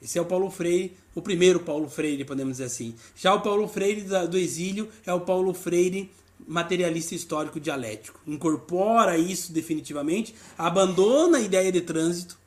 Esse 0.00 0.18
é 0.18 0.22
o 0.22 0.26
Paulo 0.26 0.50
Freire, 0.50 0.94
o 1.14 1.22
primeiro 1.22 1.60
Paulo 1.60 1.88
Freire, 1.88 2.24
podemos 2.24 2.58
dizer 2.58 2.64
assim. 2.64 2.94
Já 3.16 3.34
o 3.34 3.40
Paulo 3.40 3.66
Freire 3.66 4.02
do 4.28 4.36
exílio 4.36 4.90
é 5.06 5.12
o 5.12 5.20
Paulo 5.20 5.54
Freire 5.54 6.10
materialista 6.46 7.14
histórico 7.14 7.58
dialético. 7.58 8.20
Incorpora 8.26 9.16
isso 9.16 9.50
definitivamente, 9.52 10.34
abandona 10.58 11.38
a 11.38 11.40
ideia 11.40 11.72
de 11.72 11.80
trânsito 11.80 12.38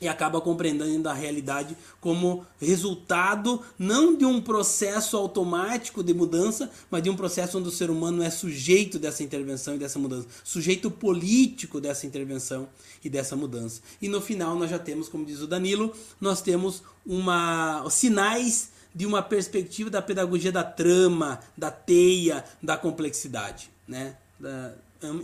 e 0.00 0.08
acaba 0.08 0.40
compreendendo 0.40 1.08
a 1.08 1.14
realidade 1.14 1.76
como 2.00 2.44
resultado 2.60 3.62
não 3.78 4.16
de 4.16 4.24
um 4.24 4.40
processo 4.40 5.16
automático 5.16 6.02
de 6.02 6.12
mudança, 6.12 6.70
mas 6.90 7.02
de 7.02 7.08
um 7.08 7.16
processo 7.16 7.58
onde 7.58 7.68
o 7.68 7.72
ser 7.72 7.90
humano 7.90 8.22
é 8.22 8.28
sujeito 8.28 8.98
dessa 8.98 9.22
intervenção 9.22 9.74
e 9.74 9.78
dessa 9.78 9.98
mudança, 9.98 10.28
sujeito 10.44 10.90
político 10.90 11.80
dessa 11.80 12.06
intervenção 12.06 12.68
e 13.02 13.08
dessa 13.08 13.34
mudança. 13.36 13.80
E 14.00 14.08
no 14.08 14.20
final 14.20 14.54
nós 14.56 14.70
já 14.70 14.78
temos, 14.78 15.08
como 15.08 15.24
diz 15.24 15.40
o 15.40 15.46
Danilo, 15.46 15.94
nós 16.20 16.42
temos 16.42 16.82
uma 17.06 17.88
sinais 17.88 18.70
de 18.94 19.06
uma 19.06 19.22
perspectiva 19.22 19.90
da 19.90 20.00
pedagogia 20.00 20.50
da 20.50 20.64
trama, 20.64 21.40
da 21.56 21.70
teia, 21.70 22.44
da 22.62 22.76
complexidade, 22.76 23.70
né? 23.86 24.16
Da, 24.38 24.74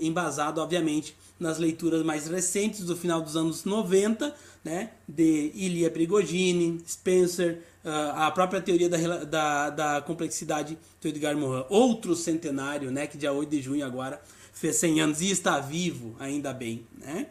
embasado, 0.00 0.60
obviamente, 0.60 1.16
nas 1.38 1.58
leituras 1.58 2.04
mais 2.04 2.26
recentes 2.26 2.84
do 2.84 2.96
final 2.96 3.20
dos 3.20 3.36
anos 3.36 3.64
90, 3.64 4.34
né? 4.64 4.90
De 5.08 5.50
Ilya 5.54 5.90
Prigogine, 5.90 6.82
Spencer, 6.86 7.62
ah, 7.84 8.26
a 8.26 8.30
própria 8.30 8.60
teoria 8.60 8.88
da, 8.88 9.24
da, 9.24 9.70
da 9.70 10.02
complexidade 10.02 10.78
do 11.00 11.08
Edgar 11.08 11.36
Morin. 11.36 11.64
Outro 11.68 12.14
centenário, 12.14 12.90
né? 12.90 13.06
Que 13.06 13.18
dia 13.18 13.32
8 13.32 13.50
de 13.50 13.60
junho 13.60 13.84
agora 13.84 14.22
fez 14.52 14.76
100 14.76 15.00
anos 15.00 15.20
e 15.20 15.30
está 15.30 15.58
vivo, 15.58 16.14
ainda 16.20 16.52
bem, 16.52 16.86
né? 16.96 17.26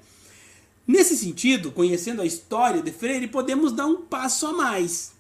Nesse 0.86 1.16
sentido, 1.16 1.72
conhecendo 1.72 2.22
a 2.22 2.26
história 2.26 2.82
de 2.82 2.92
Freire, 2.92 3.28
podemos 3.28 3.72
dar 3.72 3.86
um 3.86 4.02
passo 4.02 4.48
a 4.48 4.52
mais, 4.52 5.14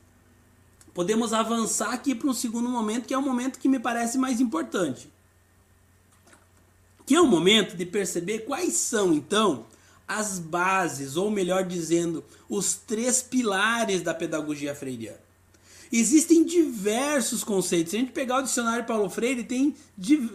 podemos 0.93 1.31
avançar 1.31 1.93
aqui 1.93 2.13
para 2.13 2.27
um 2.27 2.33
segundo 2.33 2.67
momento, 2.67 3.05
que 3.05 3.13
é 3.13 3.17
o 3.17 3.21
momento 3.21 3.59
que 3.59 3.69
me 3.69 3.79
parece 3.79 4.17
mais 4.17 4.41
importante. 4.41 5.09
Que 7.05 7.15
é 7.15 7.21
o 7.21 7.27
momento 7.27 7.75
de 7.75 7.85
perceber 7.85 8.39
quais 8.39 8.73
são, 8.73 9.13
então, 9.13 9.65
as 10.07 10.39
bases, 10.39 11.15
ou 11.15 11.31
melhor 11.31 11.63
dizendo, 11.63 12.23
os 12.49 12.73
três 12.73 13.21
pilares 13.21 14.01
da 14.01 14.13
pedagogia 14.13 14.75
freiriana. 14.75 15.19
Existem 15.91 16.45
diversos 16.45 17.43
conceitos. 17.43 17.91
Se 17.91 17.97
a 17.97 17.99
gente 17.99 18.13
pegar 18.13 18.39
o 18.39 18.43
dicionário 18.43 18.85
Paulo 18.85 19.09
Freire, 19.09 19.43
tem 19.43 19.75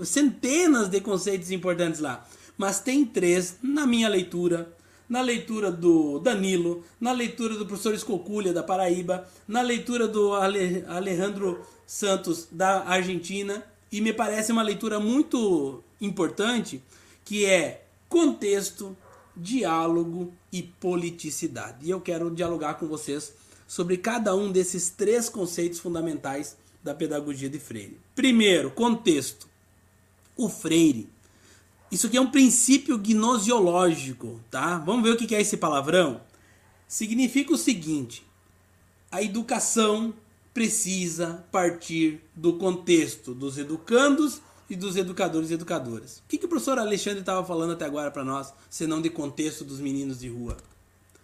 centenas 0.05 0.89
de 0.89 1.01
conceitos 1.01 1.51
importantes 1.51 2.01
lá. 2.01 2.27
Mas 2.59 2.81
tem 2.81 3.05
três, 3.05 3.57
na 3.63 3.87
minha 3.87 4.09
leitura, 4.09 4.71
na 5.09 5.23
leitura 5.23 5.71
do 5.71 6.19
Danilo, 6.19 6.85
na 7.01 7.13
leitura 7.13 7.55
do 7.55 7.65
professor 7.65 7.95
Escoculha 7.95 8.53
da 8.53 8.63
Paraíba, 8.63 9.27
na 9.49 9.63
leitura 9.63 10.07
do 10.07 10.35
Ale, 10.35 10.85
Alejandro 10.89 11.65
Santos 11.87 12.49
da 12.51 12.85
Argentina, 12.85 13.65
e 13.91 14.01
me 14.01 14.13
parece 14.13 14.53
uma 14.53 14.63
leitura 14.63 14.99
muito 14.99 15.83
importante, 16.01 16.83
que 17.25 17.45
é 17.45 17.85
contexto, 18.09 18.97
diálogo 19.37 20.33
e 20.53 20.63
politicidade. 20.63 21.87
E 21.87 21.91
eu 21.91 22.01
quero 22.01 22.31
dialogar 22.31 22.75
com 22.75 22.87
vocês 22.87 23.33
sobre 23.67 23.97
cada 23.97 24.35
um 24.35 24.51
desses 24.51 24.91
três 24.91 25.29
conceitos 25.29 25.79
fundamentais 25.79 26.57
da 26.83 26.95
pedagogia 26.95 27.51
de 27.51 27.59
Freire. 27.59 27.99
Primeiro, 28.15 28.71
contexto. 28.71 29.49
O 30.37 30.49
Freire 30.49 31.09
isso 31.91 32.09
aqui 32.09 32.17
é 32.17 32.21
um 32.21 32.31
princípio 32.31 32.99
gnosiológico, 32.99 34.41
tá? 34.51 34.79
Vamos 34.79 35.05
ver 35.05 35.11
o 35.11 35.17
que 35.17 35.35
é 35.35 35.41
esse 35.41 35.57
palavrão? 35.57 36.21
Significa 36.89 37.53
o 37.53 37.59
seguinte: 37.59 38.25
a 39.11 39.23
educação 39.23 40.13
precisa 40.53 41.45
partir 41.53 42.21
do 42.35 42.55
contexto 42.55 43.35
dos 43.35 43.57
educandos 43.57 44.41
e 44.69 44.77
dos 44.77 44.97
educadores 44.97 45.51
e 45.51 45.55
educadoras. 45.55 46.19
O 46.19 46.23
que, 46.29 46.39
que 46.39 46.47
o 46.47 46.49
professor 46.49 46.79
Alexandre 46.79 47.21
estava 47.21 47.45
falando 47.45 47.73
até 47.73 47.85
agora 47.85 48.11
para 48.11 48.25
nós, 48.25 48.53
senão 48.69 49.01
de 49.01 49.11
contexto 49.11 49.65
dos 49.65 49.81
meninos 49.81 50.21
de 50.21 50.29
rua? 50.29 50.57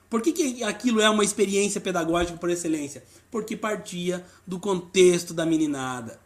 Por 0.08 0.20
que, 0.20 0.32
que 0.32 0.62
aquilo 0.62 1.00
é 1.00 1.08
uma 1.08 1.24
experiência 1.24 1.80
pedagógica 1.80 2.38
por 2.38 2.50
excelência? 2.50 3.02
Porque 3.30 3.56
partia 3.56 4.24
do 4.46 4.58
contexto 4.58 5.32
da 5.32 5.46
meninada 5.46 6.20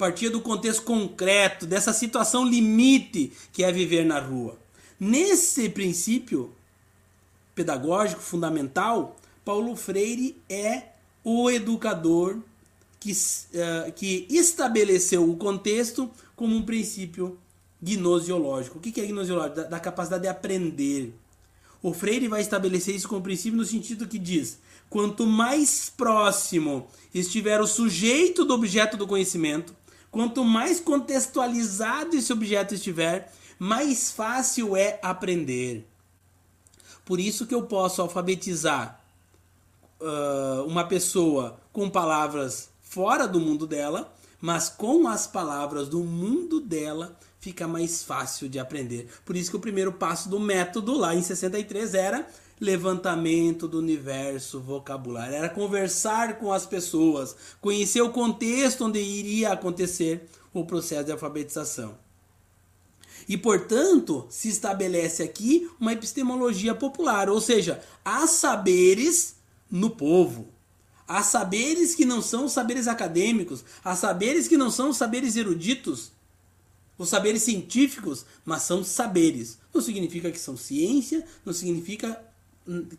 partia 0.00 0.30
do 0.30 0.40
contexto 0.40 0.82
concreto, 0.82 1.66
dessa 1.66 1.92
situação 1.92 2.42
limite 2.42 3.30
que 3.52 3.62
é 3.62 3.70
viver 3.70 4.02
na 4.02 4.18
rua. 4.18 4.58
Nesse 4.98 5.68
princípio 5.68 6.54
pedagógico 7.54 8.22
fundamental, 8.22 9.14
Paulo 9.44 9.76
Freire 9.76 10.40
é 10.48 10.84
o 11.22 11.50
educador 11.50 12.38
que, 13.00 13.12
uh, 13.12 13.92
que 13.96 14.26
estabeleceu 14.28 15.28
o 15.28 15.36
contexto 15.36 16.10
como 16.36 16.54
um 16.54 16.62
princípio 16.62 17.38
gnosiológico. 17.82 18.78
O 18.78 18.80
que 18.80 19.00
é 19.00 19.06
gnosiológico? 19.06 19.56
Da, 19.56 19.62
da 19.64 19.80
capacidade 19.80 20.22
de 20.22 20.28
aprender. 20.28 21.14
O 21.82 21.94
Freire 21.94 22.28
vai 22.28 22.42
estabelecer 22.42 22.94
isso 22.94 23.08
como 23.08 23.22
princípio 23.22 23.56
no 23.56 23.64
sentido 23.64 24.06
que 24.06 24.18
diz: 24.18 24.58
quanto 24.90 25.26
mais 25.26 25.88
próximo 25.88 26.86
estiver 27.14 27.58
o 27.60 27.66
sujeito 27.66 28.44
do 28.44 28.52
objeto 28.52 28.98
do 28.98 29.06
conhecimento, 29.06 29.74
quanto 30.10 30.44
mais 30.44 30.78
contextualizado 30.78 32.14
esse 32.14 32.30
objeto 32.30 32.74
estiver, 32.74 33.32
mais 33.58 34.12
fácil 34.12 34.76
é 34.76 34.98
aprender. 35.02 35.86
Por 37.04 37.18
isso 37.18 37.46
que 37.46 37.54
eu 37.54 37.62
posso 37.62 38.02
alfabetizar 38.02 39.02
uh, 40.00 40.64
uma 40.66 40.84
pessoa 40.84 41.58
com 41.72 41.88
palavras 41.88 42.68
fora 42.90 43.28
do 43.28 43.38
mundo 43.38 43.68
dela, 43.68 44.12
mas 44.40 44.68
com 44.68 45.06
as 45.06 45.24
palavras 45.24 45.88
do 45.88 46.00
mundo 46.00 46.60
dela 46.60 47.16
fica 47.38 47.68
mais 47.68 48.02
fácil 48.02 48.48
de 48.48 48.58
aprender. 48.58 49.08
Por 49.24 49.36
isso 49.36 49.48
que 49.48 49.56
o 49.56 49.60
primeiro 49.60 49.92
passo 49.92 50.28
do 50.28 50.40
método 50.40 50.98
lá 50.98 51.14
em 51.14 51.22
63 51.22 51.94
era 51.94 52.26
levantamento 52.60 53.68
do 53.68 53.78
universo 53.78 54.60
vocabulário, 54.60 55.36
era 55.36 55.48
conversar 55.48 56.36
com 56.38 56.52
as 56.52 56.66
pessoas, 56.66 57.36
conhecer 57.60 58.02
o 58.02 58.10
contexto 58.10 58.84
onde 58.84 58.98
iria 58.98 59.52
acontecer 59.52 60.28
o 60.52 60.64
processo 60.66 61.04
de 61.04 61.12
alfabetização. 61.12 61.96
E, 63.28 63.38
portanto, 63.38 64.26
se 64.28 64.48
estabelece 64.48 65.22
aqui 65.22 65.70
uma 65.78 65.92
epistemologia 65.92 66.74
popular, 66.74 67.30
ou 67.30 67.40
seja, 67.40 67.80
há 68.04 68.26
saberes 68.26 69.36
no 69.70 69.90
povo. 69.90 70.48
Há 71.12 71.24
saberes 71.24 71.96
que 71.96 72.04
não 72.04 72.22
são 72.22 72.48
saberes 72.48 72.86
acadêmicos, 72.86 73.64
há 73.82 73.96
saberes 73.96 74.46
que 74.46 74.56
não 74.56 74.70
são 74.70 74.92
saberes 74.92 75.34
eruditos, 75.34 76.12
os 76.96 77.08
saberes 77.08 77.42
científicos, 77.42 78.24
mas 78.44 78.62
são 78.62 78.84
saberes. 78.84 79.58
Não 79.74 79.80
significa 79.80 80.30
que 80.30 80.38
são 80.38 80.56
ciência, 80.56 81.26
não 81.44 81.52
significa 81.52 82.24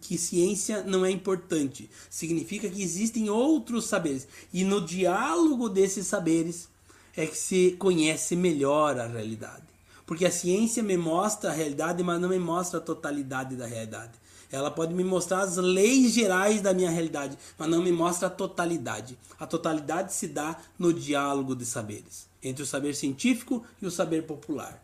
que 0.01 0.18
ciência 0.18 0.84
não 0.84 1.06
é 1.06 1.10
importante. 1.10 1.89
Significa 2.10 2.68
que 2.68 2.84
existem 2.84 3.30
outros 3.30 3.86
saberes. 3.86 4.27
E 4.51 4.65
no 4.65 4.86
diálogo 4.86 5.70
desses 5.70 6.06
saberes 6.06 6.68
é 7.15 7.25
que 7.25 7.38
se 7.38 7.77
conhece 7.80 8.36
melhor 8.36 9.00
a 9.00 9.08
realidade. 9.08 9.63
Porque 10.06 10.25
a 10.25 10.32
ciência 10.32 10.84
me 10.84 10.98
mostra 10.98 11.50
a 11.50 11.53
realidade, 11.53 12.03
mas 12.03 12.20
não 12.20 12.27
me 12.27 12.39
mostra 12.39 12.80
a 12.80 12.84
totalidade 12.84 13.56
da 13.56 13.65
realidade. 13.65 14.20
Ela 14.51 14.70
pode 14.70 14.93
me 14.93 15.03
mostrar 15.03 15.41
as 15.41 15.58
leis 15.58 16.12
gerais 16.12 16.62
da 16.62 16.74
minha 16.74 16.89
realidade, 16.89 17.38
mas 17.58 17.70
não 17.70 17.81
me 17.81 17.91
mostra 17.91 18.27
a 18.27 18.31
totalidade. 18.31 19.17
A 19.39 19.48
totalidade 19.48 20.13
se 20.13 20.27
dá 20.27 20.60
no 20.77 20.93
diálogo 20.93 21.55
de 21.55 21.65
saberes, 21.65 22.27
entre 22.43 22.63
o 22.63 22.65
saber 22.65 22.93
científico 22.93 23.63
e 23.81 23.86
o 23.86 23.91
saber 23.91 24.24
popular, 24.24 24.84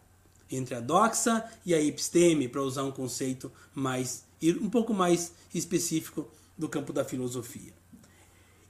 entre 0.49 0.75
a 0.75 0.79
doxa 0.79 1.43
e 1.65 1.73
a 1.73 1.81
episteme, 1.81 2.47
para 2.47 2.61
usar 2.61 2.83
um 2.83 2.91
conceito 2.91 3.51
mais 3.75 4.25
um 4.61 4.69
pouco 4.69 4.93
mais 4.93 5.33
específico 5.53 6.27
do 6.57 6.69
campo 6.69 6.93
da 6.93 7.03
filosofia. 7.03 7.73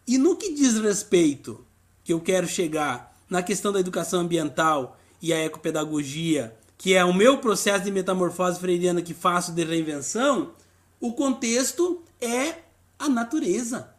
E 0.07 0.17
no 0.17 0.37
que 0.37 0.53
diz 0.53 0.77
respeito, 0.79 1.65
que 2.03 2.13
eu 2.13 2.21
quero 2.21 2.47
chegar 2.47 3.21
na 3.29 3.43
questão 3.43 3.73
da 3.73 3.81
educação 3.81 4.21
ambiental 4.21 4.97
e 5.21 5.33
a 5.33 5.43
ecopedagogia, 5.43 6.55
que 6.77 6.93
é 6.93 7.03
o 7.03 7.13
meu 7.13 7.39
processo 7.39 7.83
de 7.83 7.91
metamorfose 7.91 8.59
freiriana 8.59 9.01
que 9.01 9.13
faço 9.13 9.51
de 9.51 9.65
reinvenção, 9.65 10.53
o 10.99 11.13
contexto 11.13 12.03
é 12.19 12.63
a 12.97 13.07
natureza. 13.07 13.93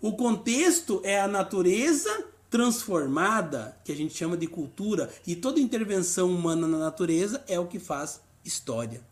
O 0.00 0.12
contexto 0.12 1.00
é 1.04 1.20
a 1.20 1.28
natureza 1.28 2.24
transformada, 2.48 3.76
que 3.84 3.92
a 3.92 3.94
gente 3.94 4.14
chama 4.14 4.36
de 4.36 4.46
cultura, 4.46 5.12
e 5.26 5.36
toda 5.36 5.60
intervenção 5.60 6.30
humana 6.30 6.66
na 6.66 6.78
natureza 6.78 7.44
é 7.46 7.60
o 7.60 7.66
que 7.66 7.78
faz 7.78 8.20
história. 8.44 9.02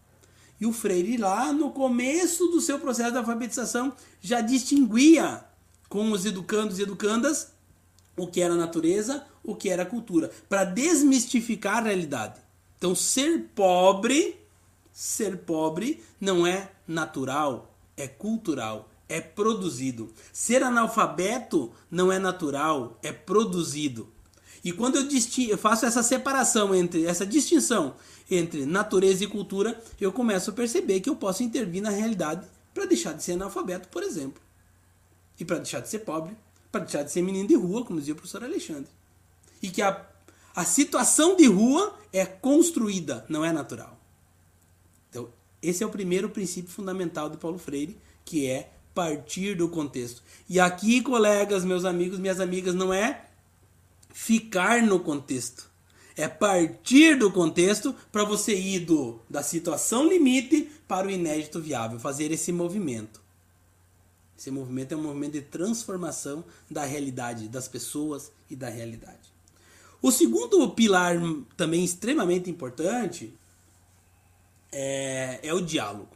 E 0.60 0.66
o 0.66 0.72
Freire, 0.72 1.16
lá 1.16 1.52
no 1.52 1.70
começo 1.70 2.48
do 2.48 2.60
seu 2.60 2.80
processo 2.80 3.12
de 3.12 3.18
alfabetização, 3.18 3.92
já 4.20 4.40
distinguia 4.40 5.44
com 5.88 6.10
os 6.10 6.26
educandos 6.26 6.78
e 6.78 6.82
educandas 6.82 7.52
o 8.16 8.26
que 8.26 8.40
era 8.40 8.56
natureza, 8.56 9.24
o 9.44 9.54
que 9.54 9.68
era 9.68 9.86
cultura, 9.86 10.30
para 10.48 10.64
desmistificar 10.64 11.78
a 11.78 11.88
realidade. 11.88 12.40
Então, 12.76 12.94
ser 12.94 13.50
pobre, 13.54 14.37
ser 14.98 15.36
pobre 15.36 16.02
não 16.20 16.44
é 16.44 16.72
natural, 16.84 17.72
é 17.96 18.08
cultural, 18.08 18.90
é 19.08 19.20
produzido. 19.20 20.12
Ser 20.32 20.60
analfabeto 20.64 21.70
não 21.88 22.10
é 22.10 22.18
natural, 22.18 22.98
é 23.00 23.12
produzido. 23.12 24.08
E 24.64 24.72
quando 24.72 24.96
eu, 24.96 25.08
eu 25.50 25.56
faço 25.56 25.86
essa 25.86 26.02
separação 26.02 26.74
entre 26.74 27.06
essa 27.06 27.24
distinção 27.24 27.94
entre 28.28 28.66
natureza 28.66 29.22
e 29.22 29.28
cultura, 29.28 29.80
eu 30.00 30.10
começo 30.10 30.50
a 30.50 30.52
perceber 30.52 30.98
que 30.98 31.08
eu 31.08 31.14
posso 31.14 31.44
intervir 31.44 31.80
na 31.80 31.90
realidade 31.90 32.44
para 32.74 32.84
deixar 32.84 33.12
de 33.12 33.22
ser 33.22 33.34
analfabeto, 33.34 33.86
por 33.90 34.02
exemplo. 34.02 34.42
E 35.38 35.44
para 35.44 35.58
deixar 35.58 35.78
de 35.78 35.88
ser 35.88 36.00
pobre, 36.00 36.36
para 36.72 36.80
deixar 36.80 37.04
de 37.04 37.12
ser 37.12 37.22
menino 37.22 37.46
de 37.46 37.54
rua, 37.54 37.84
como 37.84 38.00
dizia 38.00 38.14
o 38.14 38.16
professor 38.16 38.42
Alexandre. 38.42 38.90
E 39.62 39.70
que 39.70 39.80
a, 39.80 40.04
a 40.56 40.64
situação 40.64 41.36
de 41.36 41.46
rua 41.46 41.96
é 42.12 42.26
construída, 42.26 43.24
não 43.28 43.44
é 43.44 43.52
natural. 43.52 43.97
Esse 45.62 45.82
é 45.82 45.86
o 45.86 45.90
primeiro 45.90 46.28
princípio 46.28 46.70
fundamental 46.70 47.28
de 47.28 47.36
Paulo 47.36 47.58
Freire, 47.58 47.98
que 48.24 48.46
é 48.46 48.70
partir 48.94 49.54
do 49.54 49.68
contexto. 49.68 50.22
E 50.48 50.58
aqui, 50.58 51.00
colegas, 51.00 51.64
meus 51.64 51.84
amigos, 51.84 52.18
minhas 52.18 52.40
amigas, 52.40 52.74
não 52.74 52.92
é 52.92 53.26
ficar 54.12 54.82
no 54.82 55.00
contexto. 55.00 55.68
É 56.16 56.26
partir 56.26 57.16
do 57.16 57.30
contexto 57.30 57.94
para 58.10 58.24
você 58.24 58.58
ir 58.58 58.80
do, 58.80 59.20
da 59.30 59.42
situação 59.42 60.08
limite 60.08 60.68
para 60.88 61.06
o 61.06 61.10
inédito 61.10 61.60
viável, 61.60 62.00
fazer 62.00 62.32
esse 62.32 62.50
movimento. 62.50 63.20
Esse 64.36 64.50
movimento 64.50 64.92
é 64.92 64.96
um 64.96 65.02
movimento 65.02 65.32
de 65.32 65.42
transformação 65.42 66.44
da 66.68 66.84
realidade, 66.84 67.48
das 67.48 67.68
pessoas 67.68 68.32
e 68.50 68.56
da 68.56 68.68
realidade. 68.68 69.32
O 70.02 70.10
segundo 70.10 70.68
pilar, 70.70 71.16
também 71.56 71.84
extremamente 71.84 72.50
importante, 72.50 73.32
é, 74.72 75.40
é 75.42 75.54
o 75.54 75.60
diálogo. 75.60 76.08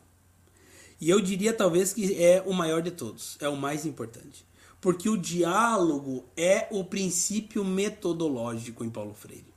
E 1.00 1.10
eu 1.10 1.20
diria 1.20 1.52
talvez 1.52 1.92
que 1.92 2.22
é 2.22 2.42
o 2.46 2.52
maior 2.52 2.80
de 2.80 2.90
todos, 2.92 3.36
é 3.40 3.48
o 3.48 3.56
mais 3.56 3.84
importante. 3.84 4.46
Porque 4.80 5.08
o 5.08 5.16
diálogo 5.16 6.24
é 6.36 6.68
o 6.70 6.84
princípio 6.84 7.64
metodológico 7.64 8.84
em 8.84 8.90
Paulo 8.90 9.14
Freire. 9.14 9.52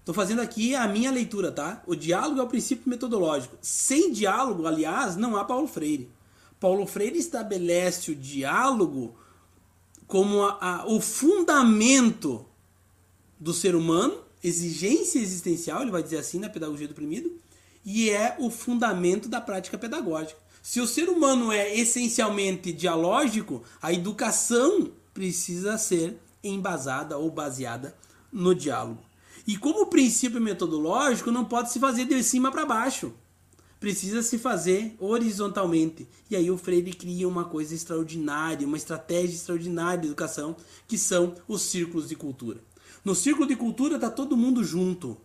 Estou 0.00 0.14
fazendo 0.14 0.40
aqui 0.40 0.74
a 0.74 0.88
minha 0.88 1.12
leitura, 1.12 1.52
tá? 1.52 1.82
O 1.86 1.94
diálogo 1.94 2.40
é 2.40 2.42
o 2.42 2.48
princípio 2.48 2.90
metodológico. 2.90 3.56
Sem 3.62 4.12
diálogo, 4.12 4.66
aliás, 4.66 5.14
não 5.14 5.36
há 5.36 5.44
Paulo 5.44 5.68
Freire. 5.68 6.10
Paulo 6.58 6.86
Freire 6.86 7.18
estabelece 7.18 8.10
o 8.10 8.16
diálogo 8.16 9.16
como 10.06 10.42
a, 10.42 10.58
a, 10.60 10.86
o 10.86 11.00
fundamento 11.00 12.44
do 13.38 13.54
ser 13.54 13.74
humano, 13.74 14.22
exigência 14.42 15.18
existencial, 15.18 15.82
ele 15.82 15.90
vai 15.90 16.02
dizer 16.02 16.18
assim 16.18 16.38
na 16.38 16.48
pedagogia 16.48 16.86
do 16.86 16.92
oprimido, 16.92 17.32
e 17.84 18.10
é 18.10 18.36
o 18.38 18.50
fundamento 18.50 19.28
da 19.28 19.40
prática 19.40 19.76
pedagógica. 19.78 20.40
Se 20.62 20.80
o 20.80 20.86
ser 20.86 21.08
humano 21.08 21.50
é 21.50 21.76
essencialmente 21.76 22.72
dialógico, 22.72 23.62
a 23.80 23.92
educação 23.92 24.92
precisa 25.12 25.76
ser 25.76 26.18
embasada 26.42 27.18
ou 27.18 27.30
baseada 27.30 27.96
no 28.32 28.54
diálogo. 28.54 29.02
E 29.46 29.56
como 29.56 29.86
princípio 29.86 30.40
metodológico, 30.40 31.30
não 31.30 31.44
pode 31.44 31.72
se 31.72 31.80
fazer 31.80 32.04
de 32.04 32.22
cima 32.22 32.52
para 32.52 32.64
baixo. 32.64 33.12
Precisa 33.80 34.22
se 34.22 34.38
fazer 34.38 34.94
horizontalmente. 35.00 36.06
E 36.30 36.36
aí 36.36 36.48
o 36.48 36.56
Freire 36.56 36.92
cria 36.92 37.28
uma 37.28 37.44
coisa 37.44 37.74
extraordinária, 37.74 38.66
uma 38.66 38.76
estratégia 38.76 39.34
extraordinária 39.34 40.02
de 40.02 40.06
educação, 40.06 40.54
que 40.86 40.96
são 40.96 41.34
os 41.48 41.62
círculos 41.62 42.08
de 42.08 42.14
cultura. 42.14 42.60
No 43.04 43.16
círculo 43.16 43.48
de 43.48 43.56
cultura 43.56 43.96
está 43.96 44.08
todo 44.08 44.36
mundo 44.36 44.62
junto, 44.62 45.18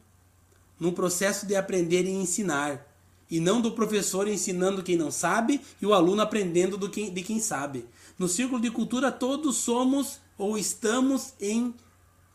num 0.79 0.91
processo 0.91 1.45
de 1.45 1.55
aprender 1.55 2.05
e 2.05 2.11
ensinar. 2.11 2.85
E 3.29 3.39
não 3.39 3.59
do 3.59 3.71
professor 3.71 4.27
ensinando 4.27 4.83
quem 4.83 4.95
não 4.95 5.11
sabe 5.11 5.61
e 5.81 5.85
o 5.85 5.93
aluno 5.93 6.21
aprendendo 6.21 6.77
do 6.77 6.89
quem, 6.89 7.13
de 7.13 7.21
quem 7.21 7.39
sabe. 7.39 7.85
No 8.17 8.27
círculo 8.27 8.61
de 8.61 8.71
cultura, 8.71 9.11
todos 9.11 9.57
somos 9.57 10.19
ou 10.37 10.57
estamos 10.57 11.33
em 11.39 11.73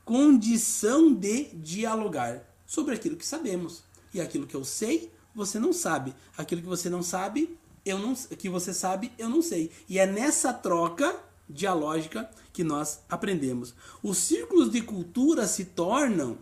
condição 0.05 1.15
de 1.15 1.45
dialogar 1.55 2.43
sobre 2.67 2.95
aquilo 2.95 3.17
que 3.17 3.27
sabemos. 3.27 3.83
E 4.13 4.21
aquilo 4.21 4.47
que 4.47 4.55
eu 4.55 4.65
sei, 4.65 5.11
você 5.35 5.59
não 5.59 5.73
sabe. 5.73 6.15
Aquilo 6.37 6.61
que 6.61 6.69
você 6.69 6.91
não 6.91 7.03
sabe, 7.03 7.57
eu 7.85 7.99
não 7.99 8.15
que 8.15 8.49
você 8.49 8.75
sabe, 8.75 9.13
eu 9.19 9.29
não 9.29 9.41
sei. 9.41 9.71
E 9.89 9.99
é 9.99 10.07
nessa 10.07 10.53
troca 10.53 11.17
dialógica 11.49 12.31
que 12.53 12.63
nós 12.63 13.01
aprendemos. 13.09 13.75
Os 14.03 14.19
círculos 14.19 14.71
de 14.71 14.83
cultura 14.83 15.47
se 15.47 15.65
tornam 15.65 16.39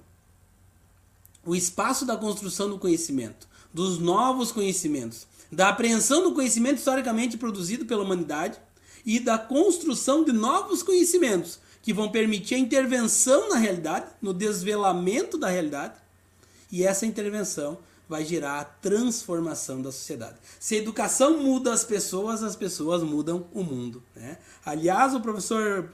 o 1.44 1.54
espaço 1.54 2.04
da 2.04 2.16
construção 2.16 2.68
do 2.68 2.78
conhecimento, 2.78 3.48
dos 3.72 3.98
novos 3.98 4.52
conhecimentos. 4.52 5.28
da 5.52 5.68
apreensão 5.68 6.22
do 6.22 6.32
conhecimento 6.32 6.78
historicamente 6.78 7.36
produzido 7.36 7.84
pela 7.84 8.04
humanidade 8.04 8.56
e 9.04 9.18
da 9.18 9.36
construção 9.36 10.22
de 10.22 10.30
novos 10.30 10.80
conhecimentos 10.80 11.58
que 11.82 11.92
vão 11.92 12.08
permitir 12.08 12.54
a 12.54 12.58
intervenção 12.58 13.48
na 13.48 13.56
realidade, 13.56 14.06
no 14.22 14.32
desvelamento 14.32 15.36
da 15.36 15.48
realidade, 15.48 15.94
e 16.70 16.84
essa 16.84 17.04
intervenção 17.04 17.78
vai 18.08 18.24
gerar 18.24 18.60
a 18.60 18.64
transformação 18.64 19.80
da 19.80 19.92
sociedade. 19.92 20.34
Se 20.58 20.74
a 20.74 20.78
educação 20.78 21.38
muda 21.38 21.72
as 21.72 21.84
pessoas, 21.84 22.42
as 22.42 22.56
pessoas 22.56 23.02
mudam 23.02 23.46
o 23.52 23.62
mundo. 23.62 24.02
Né? 24.14 24.36
Aliás, 24.64 25.14
o 25.14 25.20
professor 25.20 25.90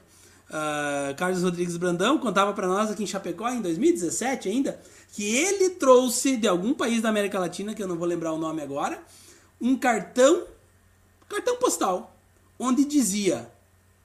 uh, 0.49 1.15
Carlos 1.15 1.43
Rodrigues 1.43 1.77
Brandão 1.77 2.17
contava 2.17 2.53
para 2.53 2.67
nós 2.67 2.89
aqui 2.89 3.03
em 3.03 3.07
Chapecó, 3.07 3.47
em 3.49 3.61
2017 3.61 4.49
ainda, 4.49 4.81
que 5.13 5.35
ele 5.35 5.71
trouxe 5.71 6.37
de 6.37 6.47
algum 6.47 6.73
país 6.73 7.01
da 7.01 7.09
América 7.09 7.39
Latina, 7.39 7.73
que 7.73 7.81
eu 7.81 7.87
não 7.87 7.97
vou 7.97 8.07
lembrar 8.07 8.33
o 8.33 8.37
nome 8.37 8.61
agora, 8.61 9.03
um 9.59 9.75
cartão, 9.77 10.45
cartão 11.27 11.57
postal, 11.57 12.15
onde 12.59 12.85
dizia: 12.85 13.51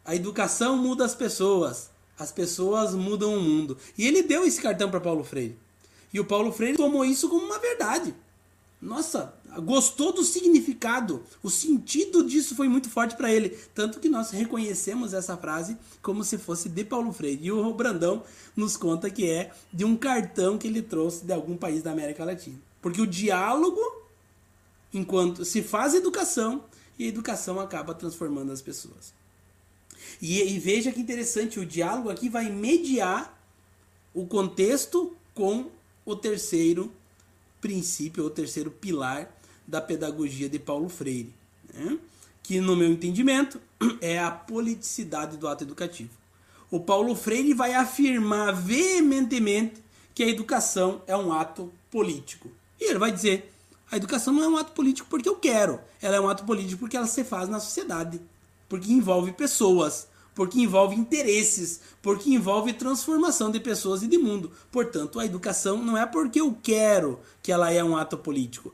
a 0.05 0.15
educação 0.15 0.77
muda 0.77 1.05
as 1.05 1.15
pessoas, 1.15 1.91
as 2.19 2.33
pessoas 2.33 2.95
mudam 2.95 3.35
o 3.35 3.41
mundo. 3.41 3.77
E 3.97 4.07
ele 4.07 4.23
deu 4.23 4.45
esse 4.45 4.61
cartão 4.61 4.91
para 4.91 5.01
Paulo 5.01 5.25
Freire. 5.25 5.59
E 6.13 6.21
o 6.21 6.25
Paulo 6.25 6.53
Freire 6.53 6.77
tomou 6.77 7.05
isso 7.05 7.29
como 7.29 7.47
uma 7.47 7.59
verdade. 7.59 8.15
Nossa, 8.83 9.33
gostou 9.61 10.13
do 10.13 10.25
significado. 10.25 11.23
O 11.41 11.49
sentido 11.49 12.25
disso 12.25 12.57
foi 12.57 12.67
muito 12.67 12.91
forte 12.91 13.15
para 13.15 13.33
ele. 13.33 13.51
Tanto 13.73 14.01
que 14.01 14.09
nós 14.09 14.33
reconhecemos 14.33 15.15
essa 15.15 15.37
frase 15.37 15.79
como 16.03 16.25
se 16.25 16.37
fosse 16.37 16.69
de 16.69 16.85
Paulo 16.85 17.13
Freire. 17.13 17.47
E 17.47 17.53
o 17.53 17.73
Brandão 17.73 18.25
nos 18.57 18.77
conta 18.77 19.09
que 19.09 19.31
é 19.31 19.53
de 19.73 19.85
um 19.85 19.97
cartão 19.97 20.59
que 20.59 20.67
ele 20.67 20.83
trouxe 20.83 21.25
de 21.25 21.33
algum 21.33 21.57
país 21.57 21.81
da 21.81 21.93
América 21.93 22.25
Latina. 22.25 22.59
Porque 22.81 23.01
o 23.01 23.07
diálogo, 23.07 23.81
enquanto 24.93 25.45
se 25.45 25.63
faz 25.63 25.95
educação, 25.95 26.65
e 26.99 27.05
a 27.05 27.09
educação 27.09 27.61
acaba 27.61 27.95
transformando 27.95 28.51
as 28.51 28.61
pessoas. 28.61 29.15
E, 30.21 30.43
e 30.43 30.59
veja 30.59 30.91
que 30.91 31.01
interessante, 31.01 31.61
o 31.61 31.65
diálogo 31.65 32.11
aqui 32.11 32.29
vai 32.29 32.51
mediar 32.51 33.41
o 34.13 34.27
contexto 34.27 35.17
com 35.35 35.71
o 36.05 36.17
terceiro 36.17 36.93
princípio, 37.63 38.25
ou 38.25 38.29
terceiro 38.29 38.71
pilar 38.71 39.35
da 39.67 39.81
pedagogia 39.81 40.49
de 40.49 40.59
Paulo 40.59 40.91
Freire, 40.91 41.33
né? 41.73 41.97
que, 42.43 42.61
no 42.61 42.77
meu 42.77 42.91
entendimento, 42.91 43.61
é 44.03 44.19
a 44.19 44.31
politicidade 44.31 45.39
do 45.39 45.49
ato 45.49 45.65
educativo. 45.65 46.11
O 46.71 46.81
Paulo 46.81 47.15
Freire 47.15 47.55
vai 47.55 47.73
afirmar 47.73 48.53
veementemente 48.53 49.83
que 50.15 50.23
a 50.23 50.29
educação 50.29 51.01
é 51.07 51.17
um 51.17 51.33
ato 51.33 51.73
político. 51.91 52.51
E 52.81 52.91
ele 52.91 52.99
vai 52.99 53.13
dizer: 53.13 53.53
a 53.91 53.97
educação 53.97 54.35
não 54.35 54.43
é 54.43 54.49
um 54.49 54.57
ato 54.57 54.73
político 54.73 55.07
porque 55.09 55.29
eu 55.29 55.37
quero, 55.37 55.79
ela 56.01 56.17
é 56.17 56.21
um 56.21 56.29
ato 56.29 56.45
político 56.45 56.81
porque 56.81 56.97
ela 56.97 57.07
se 57.07 57.23
faz 57.23 57.49
na 57.49 57.61
sociedade, 57.61 58.21
porque 58.69 58.91
envolve 58.91 59.33
pessoas, 59.33 60.09
porque 60.35 60.61
envolve 60.61 60.97
interesses, 60.97 61.81
porque 62.01 62.31
envolve 62.31 62.73
transformação 62.73 63.51
de 63.51 63.61
pessoas 63.61 64.03
e 64.03 64.07
de 64.07 64.19
mundo. 64.19 64.51
Portanto, 64.71 65.21
a 65.21 65.27
educação 65.27 65.83
não 65.83 65.97
é 65.97 66.07
porque 66.07 66.41
eu 66.41 66.57
quero 66.63 67.21
que 67.43 67.53
ela 67.53 67.71
é 67.71 67.83
um 67.85 67.97
ato 67.97 68.17
político. 68.17 68.73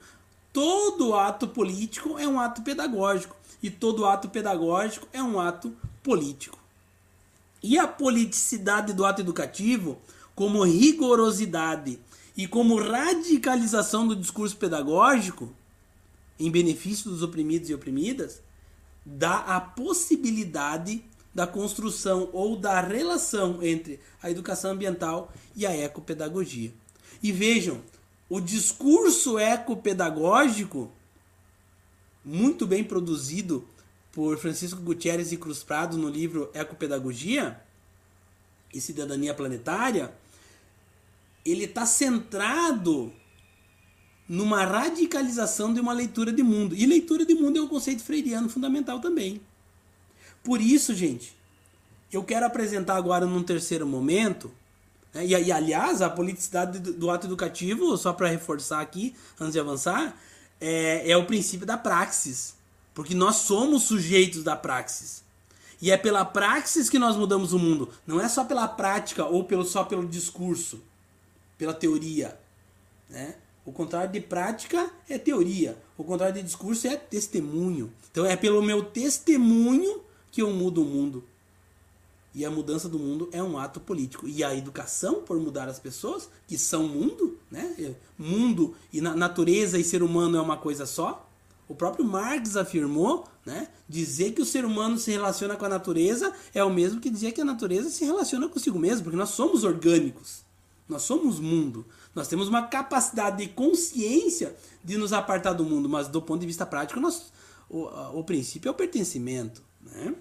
Todo 0.53 1.15
ato 1.15 1.49
político 1.49 2.19
é 2.19 2.27
um 2.27 2.39
ato 2.39 2.63
pedagógico 2.63 3.37
e 3.63 3.71
todo 3.71 4.07
ato 4.07 4.29
pedagógico 4.29 5.09
é 5.13 5.23
um 5.23 5.41
ato 5.41 5.75
político. 6.03 6.59
E 7.63 7.77
a 7.77 7.89
politicidade 7.89 8.93
do 8.93 9.05
ato 9.05 9.21
educativo, 9.21 9.99
como 10.35 10.63
rigorosidade 10.63 11.99
e 12.37 12.47
como 12.47 12.81
radicalização 12.81 14.07
do 14.07 14.15
discurso 14.15 14.57
pedagógico 14.57 15.53
em 16.39 16.51
benefício 16.51 17.11
dos 17.11 17.21
oprimidos 17.21 17.69
e 17.69 17.75
oprimidas, 17.75 18.41
dá 19.05 19.39
a 19.39 19.61
possibilidade 19.61 21.03
da 21.35 21.47
construção 21.47 22.29
ou 22.33 22.57
da 22.57 22.81
relação 22.81 23.63
entre 23.63 24.01
a 24.23 24.31
educação 24.31 24.73
ambiental 24.73 25.33
e 25.55 25.67
a 25.67 25.77
ecopedagogia. 25.77 26.73
E 27.23 27.33
vejam, 27.33 27.81
o 28.29 28.41
discurso 28.41 29.39
ecopedagógico, 29.39 30.91
muito 32.25 32.67
bem 32.67 32.85
produzido 32.85 33.67
por 34.13 34.37
Francisco 34.39 34.81
Gutierrez 34.81 35.33
e 35.33 35.37
Cruz 35.37 35.63
Prado 35.63 35.97
no 35.97 36.09
livro 36.09 36.51
Ecopedagogia 36.53 37.61
e 38.73 38.81
Cidadania 38.81 39.33
Planetária, 39.33 40.13
ele 41.45 41.65
está 41.65 41.87
centrado 41.87 43.13
numa 44.29 44.65
radicalização 44.65 45.73
de 45.73 45.81
uma 45.81 45.93
leitura 45.93 46.31
de 46.33 46.43
mundo. 46.43 46.75
E 46.75 46.85
leitura 46.85 47.25
de 47.25 47.35
mundo 47.35 47.59
é 47.59 47.63
um 47.63 47.69
conceito 47.69 48.03
freiriano 48.03 48.49
fundamental 48.49 49.01
também. 49.01 49.41
Por 50.49 50.63
isso, 50.63 50.95
gente, 50.95 51.37
eu 52.11 52.25
quero 52.25 52.47
apresentar 52.47 52.97
agora 52.97 53.27
num 53.27 53.43
terceiro 53.43 53.87
momento, 53.87 54.51
né, 55.13 55.27
e, 55.27 55.35
e, 55.35 55.53
aliás, 55.53 56.01
a 56.01 56.09
politicidade 56.09 56.79
do, 56.79 56.95
do 56.95 57.11
ato 57.11 57.27
educativo, 57.27 57.95
só 57.99 58.15
para 58.15 58.29
reforçar 58.29 58.81
aqui, 58.81 59.15
antes 59.39 59.53
de 59.53 59.61
avançar, 59.61 60.19
é, 60.59 61.11
é 61.11 61.15
o 61.19 61.27
princípio 61.27 61.67
da 61.67 61.77
praxis. 61.77 62.55
Porque 62.95 63.15
nós 63.15 63.37
somos 63.37 63.83
sujeitos 63.83 64.43
da 64.43 64.57
praxis. 64.57 65.23
E 65.83 65.91
é 65.91 65.99
pela 65.99 66.25
praxis 66.25 66.89
que 66.89 66.99
nós 66.99 67.15
mudamos 67.15 67.53
o 67.53 67.59
mundo. 67.59 67.91
Não 68.07 68.19
é 68.19 68.27
só 68.27 68.43
pela 68.43 68.67
prática 68.67 69.27
ou 69.27 69.45
pelo, 69.45 69.67
só 69.67 69.85
pelo 69.85 70.09
discurso, 70.09 70.81
pela 71.59 71.75
teoria. 71.75 72.41
Né? 73.11 73.35
O 73.67 73.71
contrário 73.71 74.11
de 74.11 74.21
prática 74.23 74.91
é 75.11 75.19
teoria. 75.19 75.77
O 75.99 76.05
contrário 76.05 76.37
de 76.37 76.43
discurso 76.43 76.89
é 76.89 76.97
testemunho. 76.97 77.93
Então 78.11 78.25
é 78.25 78.35
pelo 78.35 78.63
meu 78.63 78.83
testemunho 78.83 80.08
que 80.31 80.43
eu 80.43 80.51
mudo 80.53 80.83
o 80.83 80.85
mundo. 80.85 81.25
E 82.35 82.45
a 82.45 82.51
mudança 82.51 82.89
do 82.89 82.99
mundo 82.99 83.29
é 83.33 83.43
um 83.43 83.59
ato 83.59 83.81
político. 83.81 84.29
E 84.29 84.45
a 84.45 84.55
educação 84.55 85.23
por 85.23 85.39
mudar 85.41 85.69
as 85.69 85.79
pessoas, 85.79 86.29
que 86.47 86.57
são 86.57 86.87
mundo, 86.87 87.39
né? 87.51 87.97
Mundo 88.19 88.77
e 88.93 89.01
natureza 89.01 89.79
e 89.79 89.85
ser 89.85 90.03
humano 90.03 90.37
é 90.37 90.41
uma 90.41 90.57
coisa 90.57 90.87
só. 90.87 91.29
O 91.69 91.75
próprio 91.75 92.05
Marx 92.05 92.57
afirmou, 92.57 93.27
né? 93.45 93.69
Dizer 93.89 94.33
que 94.33 94.43
o 94.43 94.47
ser 94.47 94.65
humano 94.65 94.99
se 94.99 95.11
relaciona 95.11 95.57
com 95.57 95.65
a 95.65 95.69
natureza 95.69 96.33
é 96.55 96.63
o 96.63 96.71
mesmo 96.71 97.01
que 97.01 97.11
dizer 97.11 97.33
que 97.33 97.41
a 97.41 97.45
natureza 97.45 97.91
se 97.91 98.05
relaciona 98.05 98.49
consigo 98.49 98.79
mesmo, 98.79 99.05
porque 99.05 99.19
nós 99.19 99.31
somos 99.31 99.65
orgânicos. 99.65 100.45
Nós 100.89 101.03
somos 101.03 101.39
mundo. 101.39 101.85
Nós 102.15 102.29
temos 102.29 102.49
uma 102.49 102.67
capacidade 102.67 103.39
de 103.39 103.49
consciência 103.49 104.57
de 104.83 104.97
nos 104.97 105.13
apartar 105.13 105.53
do 105.53 105.65
mundo, 105.65 105.89
mas 105.89 106.09
do 106.09 106.23
ponto 106.23 106.41
de 106.41 106.47
vista 106.47 106.65
prático, 106.65 107.01
nós, 107.01 107.33
o, 107.69 107.83
o 108.19 108.25
princípio 108.25 108.69
é 108.69 108.73
o 108.73 108.75
pertencimento. 108.75 109.63
Né? 109.93 110.15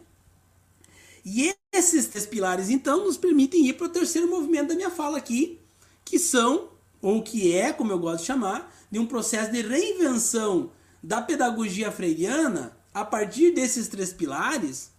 E 1.26 1.54
esses 1.74 2.08
três 2.08 2.26
pilares, 2.26 2.70
então, 2.70 3.06
nos 3.06 3.18
permitem 3.18 3.68
ir 3.68 3.74
para 3.74 3.88
o 3.88 3.90
terceiro 3.90 4.30
movimento 4.30 4.70
da 4.70 4.76
minha 4.76 4.90
fala 4.90 5.18
aqui, 5.18 5.60
que 6.06 6.18
são, 6.18 6.70
ou 7.02 7.22
que 7.22 7.54
é, 7.54 7.74
como 7.74 7.92
eu 7.92 8.00
gosto 8.00 8.22
de 8.22 8.28
chamar, 8.28 8.74
de 8.90 8.98
um 8.98 9.06
processo 9.06 9.52
de 9.52 9.62
reinvenção 9.62 10.72
da 11.04 11.22
pedagogia 11.22 11.92
freiriana 11.92 12.78
a 12.94 13.04
partir 13.04 13.52
desses 13.52 13.88
três 13.88 14.14
pilares, 14.14 14.92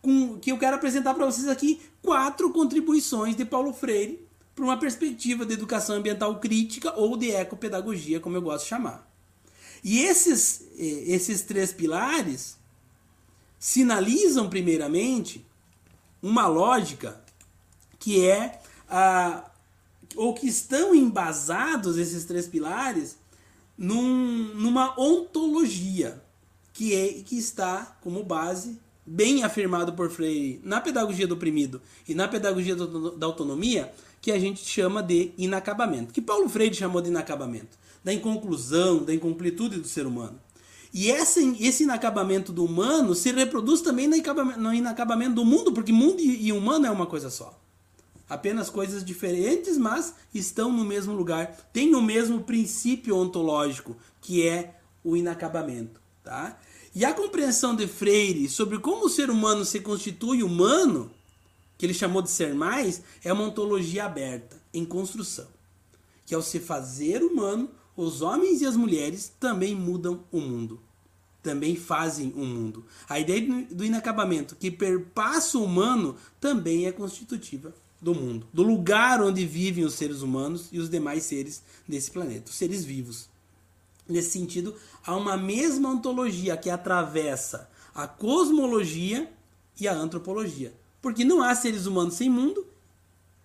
com, 0.00 0.38
que 0.38 0.52
eu 0.52 0.58
quero 0.58 0.76
apresentar 0.76 1.14
para 1.14 1.26
vocês 1.26 1.48
aqui 1.48 1.80
quatro 2.02 2.52
contribuições 2.52 3.34
de 3.34 3.44
Paulo 3.44 3.72
Freire 3.72 4.26
para 4.54 4.64
uma 4.64 4.76
perspectiva 4.76 5.46
de 5.46 5.54
educação 5.54 5.96
ambiental 5.96 6.38
crítica 6.38 6.92
ou 6.98 7.16
de 7.16 7.30
ecopedagogia, 7.30 8.20
como 8.20 8.36
eu 8.36 8.42
gosto 8.42 8.64
de 8.64 8.68
chamar. 8.68 9.10
E 9.82 10.00
esses, 10.00 10.66
eh, 10.78 11.04
esses 11.06 11.42
três 11.42 11.72
pilares 11.72 12.58
sinalizam, 13.62 14.50
primeiramente, 14.50 15.46
uma 16.20 16.48
lógica 16.48 17.22
que 17.96 18.26
é 18.26 18.60
a 18.90 19.44
ou 20.16 20.34
que 20.34 20.48
estão 20.48 20.92
embasados 20.92 21.96
esses 21.96 22.24
três 22.24 22.48
pilares 22.48 23.16
num, 23.78 24.52
numa 24.56 25.00
ontologia 25.00 26.20
que 26.72 26.92
é 26.92 27.22
que 27.22 27.38
está 27.38 27.96
como 28.02 28.24
base 28.24 28.78
bem 29.06 29.44
afirmado 29.44 29.92
por 29.92 30.10
Freire 30.10 30.60
na 30.64 30.80
pedagogia 30.80 31.28
do 31.28 31.34
oprimido 31.34 31.80
e 32.06 32.16
na 32.16 32.26
pedagogia 32.26 32.74
do, 32.74 33.12
da 33.12 33.26
autonomia 33.26 33.92
que 34.20 34.32
a 34.32 34.38
gente 34.40 34.68
chama 34.68 35.04
de 35.04 35.30
inacabamento 35.38 36.12
que 36.12 36.20
Paulo 36.20 36.48
Freire 36.48 36.74
chamou 36.74 37.00
de 37.00 37.10
inacabamento 37.10 37.78
da 38.02 38.12
inconclusão 38.12 39.04
da 39.04 39.14
incompletude 39.14 39.78
do 39.78 39.86
ser 39.86 40.04
humano 40.04 40.38
e 40.92 41.10
esse, 41.10 41.82
inacabamento 41.82 42.52
do 42.52 42.64
humano 42.64 43.14
se 43.14 43.32
reproduz 43.32 43.80
também 43.80 44.06
no 44.06 44.14
inacabamento, 44.14 44.60
no 44.60 44.74
inacabamento 44.74 45.34
do 45.36 45.44
mundo, 45.44 45.72
porque 45.72 45.90
mundo 45.90 46.20
e, 46.20 46.52
humano 46.52 46.86
é 46.86 46.90
uma 46.90 47.06
coisa 47.06 47.30
só. 47.30 47.58
Apenas 48.28 48.68
coisas 48.68 49.02
diferentes, 49.02 49.78
mas 49.78 50.14
estão 50.34 50.70
no 50.70 50.84
mesmo 50.84 51.14
lugar. 51.14 51.70
Tem 51.72 51.94
o 51.94 52.02
mesmo 52.02 52.42
princípio 52.42 53.16
ontológico, 53.16 53.96
que 54.20 54.46
é 54.46 54.78
o 55.02 55.16
inacabamento. 55.16 56.00
Tá? 56.22 56.58
E 56.94 57.06
a 57.06 57.14
compreensão 57.14 57.74
de 57.74 57.86
Freire 57.86 58.48
sobre 58.48 58.78
como 58.78 59.06
o 59.06 59.10
ser 59.10 59.30
humano 59.30 59.64
se 59.64 59.80
constitui 59.80 60.42
humano, 60.42 61.10
que 61.78 61.86
ele 61.86 61.94
chamou 61.94 62.20
de 62.20 62.30
ser 62.30 62.54
mais, 62.54 63.02
é 63.24 63.32
uma 63.32 63.44
ontologia 63.44 64.04
aberta, 64.04 64.60
em 64.74 64.84
construção. 64.84 65.46
Que 66.26 66.34
ao 66.34 66.42
se 66.42 66.60
fazer 66.60 67.22
humano, 67.22 67.70
os 67.96 68.22
homens 68.22 68.60
e 68.60 68.66
as 68.66 68.76
mulheres 68.76 69.32
também 69.38 69.74
mudam 69.74 70.24
o 70.30 70.40
mundo. 70.40 70.80
também 71.42 71.74
fazem 71.74 72.32
o 72.36 72.44
mundo. 72.44 72.84
A 73.08 73.18
ideia 73.18 73.66
do 73.70 73.84
inacabamento 73.84 74.54
que 74.54 74.70
perpassa 74.70 75.58
o 75.58 75.64
humano 75.64 76.16
também 76.40 76.86
é 76.86 76.92
constitutiva 76.92 77.74
do 78.00 78.14
mundo, 78.14 78.46
do 78.52 78.62
lugar 78.62 79.20
onde 79.20 79.44
vivem 79.44 79.84
os 79.84 79.94
seres 79.94 80.22
humanos 80.22 80.68
e 80.72 80.78
os 80.78 80.88
demais 80.88 81.24
seres 81.24 81.62
desse 81.86 82.10
planeta, 82.10 82.50
os 82.50 82.56
seres 82.56 82.84
vivos. 82.84 83.28
Nesse 84.08 84.30
sentido, 84.30 84.74
há 85.04 85.16
uma 85.16 85.36
mesma 85.36 85.90
ontologia 85.90 86.56
que 86.56 86.70
atravessa 86.70 87.68
a 87.94 88.06
cosmologia 88.06 89.30
e 89.78 89.86
a 89.86 89.94
antropologia. 89.94 90.72
Porque 91.00 91.24
não 91.24 91.42
há 91.42 91.54
seres 91.54 91.86
humanos 91.86 92.14
sem 92.14 92.28
mundo, 92.28 92.66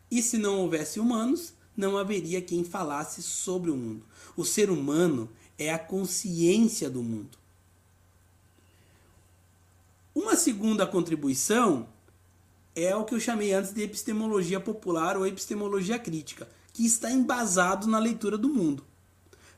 e 0.10 0.22
se 0.22 0.38
não 0.38 0.60
houvesse 0.60 1.00
humanos, 1.00 1.54
não 1.78 1.96
haveria 1.96 2.42
quem 2.42 2.64
falasse 2.64 3.22
sobre 3.22 3.70
o 3.70 3.78
mundo. 3.78 4.04
O 4.36 4.44
ser 4.44 4.72
humano 4.72 5.30
é 5.58 5.72
a 5.72 5.78
consciência 5.78 6.90
do 6.90 7.04
mundo. 7.04 7.38
Uma 10.16 10.36
segunda 10.36 10.88
contribuição 10.88 11.88
é 12.76 12.96
o 12.96 13.06
que 13.06 13.14
eu 13.14 13.20
chamei 13.20 13.54
antes 13.54 13.72
de 13.74 13.84
epistemologia 13.84 14.60
popular 14.60 15.16
ou 15.16 15.26
epistemologia 15.26 16.00
crítica, 16.00 16.50
que 16.74 16.86
está 16.86 17.12
embasado 17.12 17.88
na 17.88 18.00
leitura 18.00 18.38
do 18.38 18.50
mundo. 18.50 18.84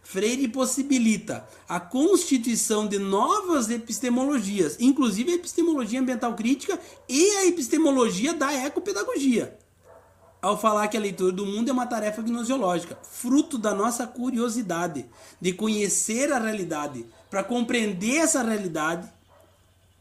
Freire 0.01 0.47
possibilita 0.47 1.47
a 1.67 1.79
constituição 1.79 2.88
de 2.88 2.97
novas 2.97 3.69
epistemologias, 3.69 4.77
inclusive 4.79 5.32
a 5.32 5.36
epistemologia 5.36 5.99
ambiental 5.99 6.34
crítica 6.34 6.79
e 7.08 7.29
a 7.38 7.45
epistemologia 7.45 8.34
da 8.34 8.51
ecopedagogia. 8.51 9.59
Ao 10.41 10.58
falar 10.58 10.88
que 10.88 10.95
a 10.95 11.02
leitura 11.02 11.34
do 11.34 11.45
mundo 11.45 11.69
é 11.69 11.73
uma 11.73 11.86
tarefa 11.86 12.21
gnoseológica, 12.21 12.97
fruto 13.04 13.58
da 13.58 13.73
nossa 13.73 14.08
curiosidade 14.08 15.06
de 15.39 15.52
conhecer 15.52 16.32
a 16.32 16.39
realidade, 16.39 17.06
para 17.30 17.43
compreender 17.43 18.17
essa 18.17 18.41
realidade 18.41 19.12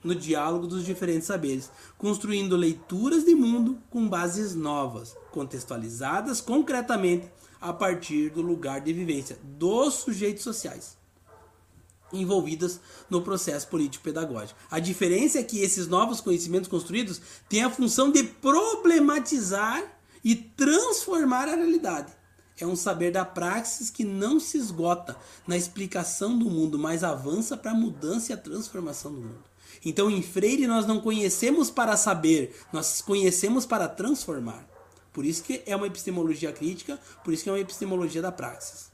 no 0.02 0.14
diálogo 0.14 0.68
dos 0.68 0.84
diferentes 0.84 1.26
saberes, 1.26 1.70
construindo 1.96 2.56
leituras 2.56 3.24
de 3.24 3.34
mundo 3.34 3.78
com 3.90 4.08
bases 4.08 4.54
novas, 4.54 5.16
contextualizadas 5.32 6.40
concretamente 6.40 7.28
a 7.60 7.72
partir 7.72 8.30
do 8.30 8.40
lugar 8.40 8.80
de 8.80 8.92
vivência 8.92 9.36
dos 9.42 9.94
sujeitos 9.94 10.44
sociais 10.44 10.96
envolvidos 12.12 12.80
no 13.10 13.20
processo 13.20 13.68
político-pedagógico. 13.68 14.58
A 14.70 14.78
diferença 14.78 15.40
é 15.40 15.42
que 15.42 15.60
esses 15.60 15.86
novos 15.86 16.22
conhecimentos 16.22 16.68
construídos 16.68 17.20
têm 17.50 17.62
a 17.62 17.70
função 17.70 18.10
de 18.10 18.22
problematizar 18.22 19.97
e 20.24 20.34
transformar 20.34 21.48
a 21.48 21.54
realidade. 21.54 22.12
É 22.60 22.66
um 22.66 22.74
saber 22.74 23.12
da 23.12 23.24
praxis 23.24 23.88
que 23.88 24.04
não 24.04 24.40
se 24.40 24.58
esgota 24.58 25.16
na 25.46 25.56
explicação 25.56 26.36
do 26.36 26.50
mundo, 26.50 26.78
mas 26.78 27.04
avança 27.04 27.56
para 27.56 27.70
a 27.70 27.74
mudança 27.74 28.32
e 28.32 28.34
a 28.34 28.38
transformação 28.38 29.12
do 29.12 29.20
mundo. 29.20 29.44
Então, 29.84 30.10
em 30.10 30.22
Freire, 30.22 30.66
nós 30.66 30.86
não 30.86 31.00
conhecemos 31.00 31.70
para 31.70 31.96
saber, 31.96 32.56
nós 32.72 33.00
conhecemos 33.00 33.64
para 33.64 33.86
transformar. 33.86 34.66
Por 35.12 35.24
isso 35.24 35.42
que 35.42 35.62
é 35.66 35.76
uma 35.76 35.86
epistemologia 35.86 36.52
crítica, 36.52 36.98
por 37.22 37.32
isso 37.32 37.44
que 37.44 37.48
é 37.48 37.52
uma 37.52 37.60
epistemologia 37.60 38.22
da 38.22 38.32
praxis. 38.32 38.88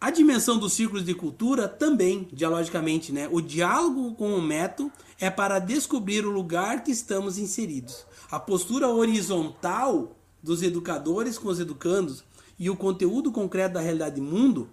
A 0.00 0.10
dimensão 0.10 0.58
dos 0.58 0.74
círculos 0.74 1.04
de 1.04 1.14
cultura 1.14 1.66
também, 1.66 2.28
dialogicamente, 2.32 3.12
né? 3.12 3.28
O 3.32 3.40
diálogo 3.40 4.14
com 4.14 4.34
o 4.34 4.42
método 4.42 4.92
é 5.18 5.30
para 5.30 5.58
descobrir 5.58 6.24
o 6.24 6.30
lugar 6.30 6.84
que 6.84 6.90
estamos 6.90 7.38
inseridos. 7.38 8.06
A 8.30 8.40
postura 8.40 8.88
horizontal 8.88 10.16
dos 10.42 10.62
educadores 10.62 11.38
com 11.38 11.48
os 11.48 11.60
educandos 11.60 12.24
e 12.58 12.68
o 12.68 12.76
conteúdo 12.76 13.30
concreto 13.30 13.74
da 13.74 13.80
realidade 13.80 14.16
do 14.16 14.22
mundo 14.22 14.68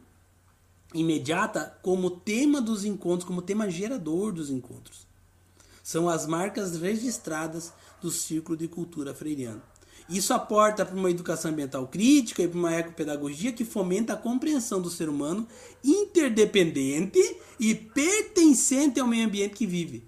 imediata 0.93 1.77
como 1.81 2.09
tema 2.09 2.61
dos 2.61 2.85
encontros, 2.85 3.27
como 3.27 3.41
tema 3.41 3.69
gerador 3.69 4.31
dos 4.31 4.49
encontros. 4.49 5.07
São 5.83 6.07
as 6.07 6.25
marcas 6.25 6.77
registradas 6.77 7.73
do 8.01 8.09
círculo 8.09 8.57
de 8.57 8.67
cultura 8.67 9.13
freiriano. 9.13 9.61
Isso 10.09 10.33
aporta 10.33 10.85
para 10.85 10.95
uma 10.95 11.09
educação 11.09 11.51
ambiental 11.51 11.87
crítica 11.87 12.43
e 12.43 12.47
para 12.47 12.59
uma 12.59 12.73
ecopedagogia 12.73 13.53
que 13.53 13.63
fomenta 13.63 14.13
a 14.13 14.17
compreensão 14.17 14.81
do 14.81 14.89
ser 14.89 15.09
humano 15.09 15.47
interdependente 15.83 17.19
e 17.59 17.73
pertencente 17.73 18.99
ao 18.99 19.07
meio 19.07 19.25
ambiente 19.25 19.55
que 19.55 19.65
vive, 19.65 20.03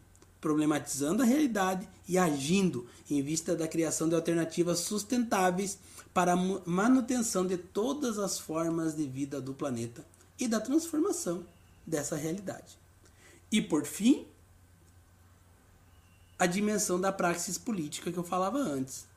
problematizando 0.46 1.24
a 1.24 1.26
realidade 1.26 1.90
e 2.08 2.20
agindo 2.20 2.88
em 3.10 3.20
vista 3.20 3.56
da 3.56 3.68
criação 3.68 4.08
de 4.08 4.14
alternativas 4.14 4.78
sustentáveis 4.78 5.80
para 6.14 6.34
a 6.34 6.36
manutenção 6.36 7.48
de 7.48 7.58
todas 7.58 8.20
as 8.20 8.38
formas 8.38 8.96
de 8.96 9.08
vida 9.08 9.42
do 9.42 9.56
planeta 9.56 10.06
e 10.40 10.48
da 10.48 10.60
transformação 10.60 11.44
dessa 11.84 12.16
realidade. 12.16 12.78
E 13.52 13.60
por 13.60 13.88
fim, 13.88 14.28
a 16.38 16.46
dimensão 16.46 17.02
da 17.02 17.12
praxis 17.12 17.58
política 17.58 18.12
que 18.12 18.20
eu 18.20 18.24
falava 18.24 18.60
antes. 18.60 19.08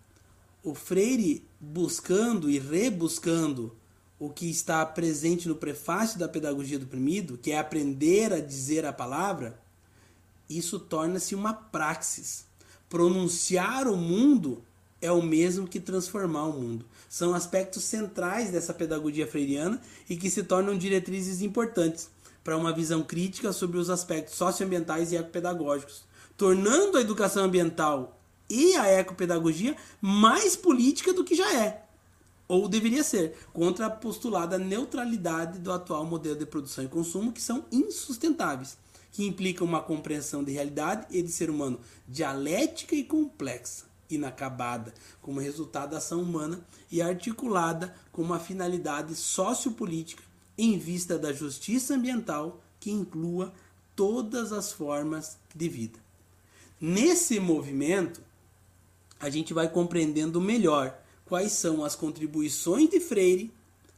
O 0.65 0.75
Freire 0.75 1.47
buscando 1.61 2.49
e 2.49 2.59
rebuscando 2.59 3.77
o 4.19 4.31
que 4.31 4.49
está 4.49 4.87
presente 4.87 5.47
no 5.47 5.57
prefácio 5.57 6.19
da 6.19 6.27
Pedagogia 6.27 6.79
do 6.79 6.87
Oprimido, 6.87 7.37
que 7.37 7.53
é 7.53 7.59
aprender 7.59 8.33
a 8.33 8.41
dizer 8.41 8.87
a 8.87 8.95
palavra, 8.95 9.61
isso 10.49 10.79
torna-se 10.79 11.35
uma 11.35 11.53
praxis. 11.53 12.47
Pronunciar 12.89 13.87
o 13.87 13.97
mundo 13.97 14.63
é 15.01 15.13
o 15.13 15.23
mesmo 15.23 15.67
que 15.67 15.79
transformar 15.79 16.45
o 16.45 16.53
mundo. 16.53 16.85
São 17.09 17.35
aspectos 17.35 17.85
centrais 17.85 18.51
dessa 18.51 18.75
pedagogia 18.75 19.27
freiriana 19.27 19.81
e 20.09 20.17
que 20.17 20.31
se 20.31 20.43
tornam 20.43 20.77
diretrizes 20.77 21.43
importantes 21.43 22.11
para 22.43 22.57
uma 22.57 22.73
visão 22.73 23.03
crítica 23.03 23.53
sobre 23.53 23.79
os 23.79 23.91
aspectos 23.91 24.35
socioambientais 24.35 25.13
e 25.13 25.17
ecopedagógicos, 25.17 26.05
tornando 26.37 26.97
a 26.97 27.01
educação 27.01 27.45
ambiental 27.45 28.19
e 28.49 28.75
a 28.77 28.87
ecopedagogia 28.87 29.77
mais 30.01 30.57
política 30.57 31.13
do 31.13 31.25
que 31.25 31.35
já 31.35 31.55
é, 31.55 31.85
ou 32.49 32.67
deveria 32.67 33.05
ser, 33.05 33.37
contra 33.53 33.87
a 33.87 33.91
postulada 33.91 34.59
neutralidade 34.59 35.59
do 35.59 35.71
atual 35.71 36.07
modelo 36.07 36.37
de 36.37 36.47
produção 36.47 36.83
e 36.83 36.89
consumo, 36.89 37.33
que 37.33 37.43
são 37.43 37.67
insustentáveis, 37.71 38.79
que 39.13 39.27
implicam 39.27 39.67
uma 39.67 39.83
compreensão 39.83 40.45
de 40.45 40.53
realidade 40.53 41.07
e 41.11 41.23
de 41.23 41.31
ser 41.31 41.51
humano 41.51 41.81
dialética 42.07 42.95
e 42.95 43.05
complexa 43.05 43.89
inacabada, 44.11 44.95
como 45.21 45.41
resultado 45.41 45.91
da 45.91 45.99
ação 45.99 46.23
humana 46.23 46.65
e 46.91 47.03
articulada 47.03 47.95
com 48.11 48.23
uma 48.23 48.39
finalidade 48.39 49.15
sociopolítica 49.15 50.23
em 50.57 50.79
vista 50.79 51.19
da 51.19 51.33
justiça 51.33 51.95
ambiental 51.95 52.61
que 52.81 52.91
inclua 52.91 53.53
todas 53.95 54.53
as 54.53 54.73
formas 54.73 55.37
de 55.55 55.69
vida. 55.69 55.99
Nesse 56.81 57.39
movimento, 57.41 58.23
a 59.21 59.29
gente 59.29 59.53
vai 59.53 59.69
compreendendo 59.69 60.41
melhor 60.41 60.97
quais 61.25 61.53
são 61.53 61.85
as 61.85 61.95
contribuições 61.95 62.89
de 62.89 63.01
Freire 63.01 63.53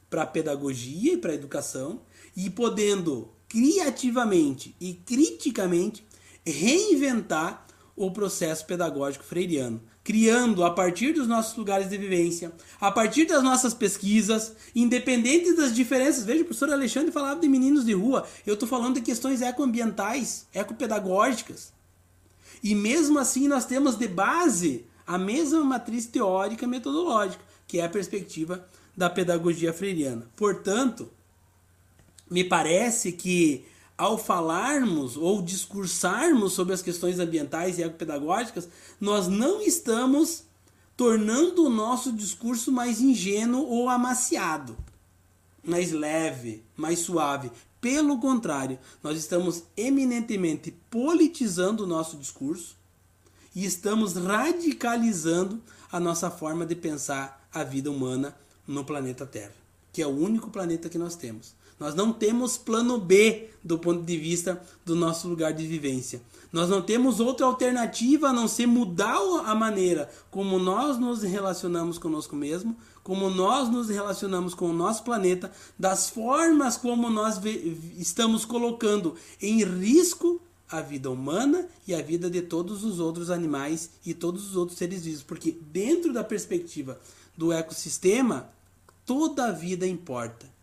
para 0.09 0.23
a 0.23 0.27
pedagogia 0.27 1.13
e 1.13 1.17
para 1.17 1.31
a 1.31 1.35
educação 1.35 2.01
e 2.35 2.49
podendo 2.49 3.29
criativamente 3.51 4.73
e 4.79 4.93
criticamente 4.93 6.07
reinventar 6.45 7.67
o 7.97 8.09
processo 8.09 8.65
pedagógico 8.65 9.25
freiriano, 9.25 9.81
criando 10.01 10.63
a 10.63 10.71
partir 10.71 11.11
dos 11.11 11.27
nossos 11.27 11.57
lugares 11.57 11.89
de 11.89 11.97
vivência, 11.97 12.53
a 12.79 12.89
partir 12.89 13.25
das 13.25 13.43
nossas 13.43 13.73
pesquisas, 13.73 14.55
independente 14.73 15.53
das 15.53 15.75
diferenças. 15.75 16.23
Veja, 16.23 16.43
o 16.43 16.45
professor 16.45 16.71
Alexandre 16.71 17.11
falava 17.11 17.41
de 17.41 17.49
meninos 17.49 17.83
de 17.83 17.91
rua, 17.91 18.25
eu 18.47 18.53
estou 18.53 18.69
falando 18.69 18.95
de 18.95 19.01
questões 19.01 19.41
ecoambientais, 19.41 20.47
ecopedagógicas. 20.53 21.73
E 22.63 22.73
mesmo 22.73 23.19
assim 23.19 23.49
nós 23.49 23.65
temos 23.65 23.97
de 23.97 24.07
base 24.07 24.85
a 25.05 25.17
mesma 25.17 25.61
matriz 25.61 26.05
teórica 26.05 26.65
metodológica, 26.65 27.43
que 27.67 27.81
é 27.81 27.85
a 27.85 27.89
perspectiva 27.89 28.65
da 28.95 29.09
pedagogia 29.09 29.73
freiriana. 29.73 30.25
Portanto, 30.37 31.09
me 32.31 32.45
parece 32.45 33.11
que 33.11 33.65
ao 33.97 34.17
falarmos 34.17 35.17
ou 35.17 35.41
discursarmos 35.41 36.53
sobre 36.53 36.73
as 36.73 36.81
questões 36.81 37.19
ambientais 37.19 37.77
e 37.77 37.83
ecopedagógicas, 37.83 38.69
nós 38.99 39.27
não 39.27 39.61
estamos 39.61 40.43
tornando 40.95 41.65
o 41.65 41.69
nosso 41.69 42.11
discurso 42.11 42.71
mais 42.71 43.01
ingênuo 43.01 43.67
ou 43.67 43.89
amaciado, 43.89 44.77
mais 45.61 45.91
leve, 45.91 46.63
mais 46.75 46.99
suave. 46.99 47.51
Pelo 47.81 48.17
contrário, 48.17 48.79
nós 49.03 49.17
estamos 49.17 49.63
eminentemente 49.75 50.71
politizando 50.89 51.83
o 51.83 51.87
nosso 51.87 52.15
discurso 52.17 52.77
e 53.53 53.65
estamos 53.65 54.13
radicalizando 54.13 55.61
a 55.91 55.99
nossa 55.99 56.31
forma 56.31 56.65
de 56.65 56.75
pensar 56.75 57.47
a 57.53 57.63
vida 57.63 57.91
humana 57.91 58.35
no 58.65 58.85
planeta 58.85 59.25
Terra, 59.25 59.53
que 59.91 60.01
é 60.01 60.07
o 60.07 60.17
único 60.17 60.49
planeta 60.49 60.87
que 60.87 60.97
nós 60.97 61.15
temos. 61.15 61.59
Nós 61.81 61.95
não 61.95 62.13
temos 62.13 62.59
plano 62.59 62.99
B 62.99 63.49
do 63.63 63.75
ponto 63.75 64.03
de 64.03 64.15
vista 64.15 64.61
do 64.85 64.95
nosso 64.95 65.27
lugar 65.27 65.51
de 65.51 65.65
vivência. 65.65 66.21
Nós 66.53 66.69
não 66.69 66.79
temos 66.79 67.19
outra 67.19 67.47
alternativa 67.47 68.27
a 68.27 68.33
não 68.33 68.47
ser 68.47 68.67
mudar 68.67 69.17
a 69.47 69.55
maneira 69.55 70.07
como 70.29 70.59
nós 70.59 70.99
nos 70.99 71.23
relacionamos 71.23 71.97
conosco 71.97 72.35
mesmo, 72.35 72.77
como 73.01 73.31
nós 73.31 73.67
nos 73.67 73.89
relacionamos 73.89 74.53
com 74.53 74.69
o 74.69 74.73
nosso 74.73 75.03
planeta, 75.03 75.51
das 75.79 76.07
formas 76.07 76.77
como 76.77 77.09
nós 77.09 77.41
estamos 77.97 78.45
colocando 78.45 79.15
em 79.41 79.63
risco 79.63 80.39
a 80.69 80.81
vida 80.81 81.09
humana 81.09 81.67
e 81.87 81.95
a 81.95 82.01
vida 82.03 82.29
de 82.29 82.43
todos 82.43 82.83
os 82.83 82.99
outros 82.99 83.31
animais 83.31 83.89
e 84.05 84.13
todos 84.13 84.47
os 84.47 84.55
outros 84.55 84.77
seres 84.77 85.03
vivos, 85.03 85.23
porque 85.23 85.57
dentro 85.59 86.13
da 86.13 86.23
perspectiva 86.23 87.01
do 87.35 87.51
ecossistema, 87.51 88.51
toda 89.03 89.45
a 89.45 89.51
vida 89.51 89.87
importa. 89.87 90.60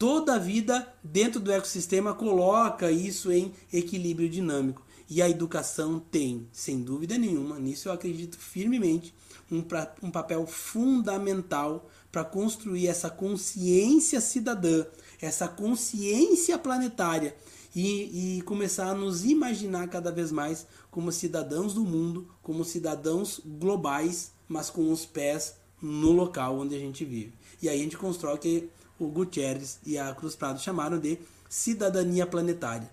Toda 0.00 0.36
a 0.36 0.38
vida 0.38 0.90
dentro 1.04 1.38
do 1.38 1.52
ecossistema 1.52 2.14
coloca 2.14 2.90
isso 2.90 3.30
em 3.30 3.52
equilíbrio 3.70 4.30
dinâmico. 4.30 4.82
E 5.06 5.20
a 5.20 5.28
educação 5.28 6.00
tem, 6.00 6.48
sem 6.50 6.80
dúvida 6.80 7.18
nenhuma, 7.18 7.58
nisso 7.58 7.86
eu 7.86 7.92
acredito 7.92 8.38
firmemente, 8.38 9.14
um, 9.52 9.60
pra, 9.60 9.94
um 10.02 10.10
papel 10.10 10.46
fundamental 10.46 11.90
para 12.10 12.24
construir 12.24 12.86
essa 12.86 13.10
consciência 13.10 14.22
cidadã, 14.22 14.86
essa 15.20 15.46
consciência 15.46 16.56
planetária 16.56 17.36
e, 17.76 18.38
e, 18.38 18.42
começar 18.42 18.86
a 18.86 18.94
nos 18.94 19.26
imaginar 19.26 19.86
cada 19.88 20.10
vez 20.10 20.32
mais 20.32 20.66
como 20.90 21.12
cidadãos 21.12 21.74
do 21.74 21.84
mundo, 21.84 22.26
como 22.42 22.64
cidadãos 22.64 23.38
globais, 23.44 24.32
mas 24.48 24.70
com 24.70 24.90
os 24.90 25.04
pés 25.04 25.56
no 25.82 26.10
local 26.10 26.58
onde 26.58 26.74
a 26.74 26.78
gente 26.78 27.04
vive. 27.04 27.34
E 27.60 27.68
aí 27.68 27.78
a 27.78 27.82
gente 27.82 27.98
constrói 27.98 28.38
que 28.38 28.70
o 29.00 29.08
Gutierrez 29.08 29.80
e 29.84 29.98
a 29.98 30.14
Cruz 30.14 30.36
Prado 30.36 30.60
chamaram 30.60 30.98
de 30.98 31.18
cidadania 31.48 32.26
planetária. 32.26 32.90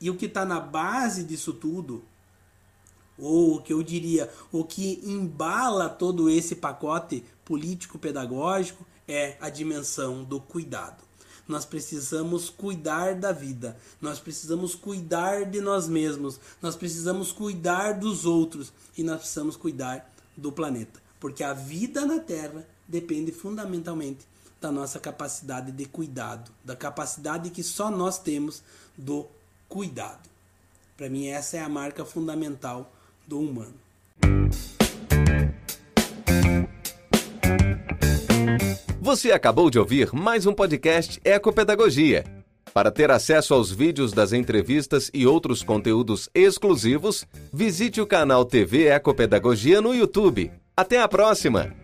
E 0.00 0.08
o 0.08 0.16
que 0.16 0.26
está 0.26 0.44
na 0.44 0.60
base 0.60 1.24
disso 1.24 1.52
tudo, 1.52 2.04
ou 3.18 3.56
o 3.56 3.62
que 3.62 3.72
eu 3.72 3.82
diria, 3.82 4.32
o 4.52 4.64
que 4.64 5.00
embala 5.02 5.88
todo 5.88 6.30
esse 6.30 6.54
pacote 6.54 7.24
político-pedagógico, 7.44 8.86
é 9.08 9.36
a 9.40 9.50
dimensão 9.50 10.22
do 10.22 10.40
cuidado. 10.40 11.02
Nós 11.48 11.64
precisamos 11.64 12.50
cuidar 12.50 13.14
da 13.14 13.32
vida, 13.32 13.76
nós 14.00 14.20
precisamos 14.20 14.74
cuidar 14.74 15.46
de 15.46 15.60
nós 15.60 15.88
mesmos, 15.88 16.38
nós 16.62 16.76
precisamos 16.76 17.32
cuidar 17.32 17.94
dos 17.94 18.24
outros 18.24 18.72
e 18.96 19.02
nós 19.02 19.20
precisamos 19.20 19.56
cuidar 19.56 20.12
do 20.36 20.52
planeta. 20.52 21.02
Porque 21.18 21.42
a 21.42 21.54
vida 21.54 22.06
na 22.06 22.20
Terra 22.20 22.68
depende 22.86 23.32
fundamentalmente 23.32 24.26
da 24.60 24.72
nossa 24.72 24.98
capacidade 24.98 25.72
de 25.72 25.86
cuidado, 25.86 26.50
da 26.64 26.74
capacidade 26.74 27.50
que 27.50 27.62
só 27.62 27.90
nós 27.90 28.18
temos 28.18 28.62
do 28.96 29.26
cuidado. 29.68 30.28
Para 30.96 31.08
mim, 31.08 31.28
essa 31.28 31.56
é 31.56 31.60
a 31.60 31.68
marca 31.68 32.04
fundamental 32.04 32.92
do 33.26 33.38
humano. 33.38 33.74
Você 39.00 39.32
acabou 39.32 39.70
de 39.70 39.78
ouvir 39.78 40.12
mais 40.12 40.44
um 40.44 40.52
podcast 40.52 41.20
Ecopedagogia. 41.24 42.24
Para 42.74 42.90
ter 42.90 43.10
acesso 43.10 43.54
aos 43.54 43.70
vídeos 43.70 44.12
das 44.12 44.32
entrevistas 44.32 45.10
e 45.14 45.26
outros 45.26 45.62
conteúdos 45.62 46.28
exclusivos, 46.34 47.24
visite 47.52 48.00
o 48.00 48.06
canal 48.06 48.44
TV 48.44 48.88
Ecopedagogia 48.88 49.80
no 49.80 49.94
YouTube. 49.94 50.52
Até 50.76 51.00
a 51.00 51.08
próxima! 51.08 51.74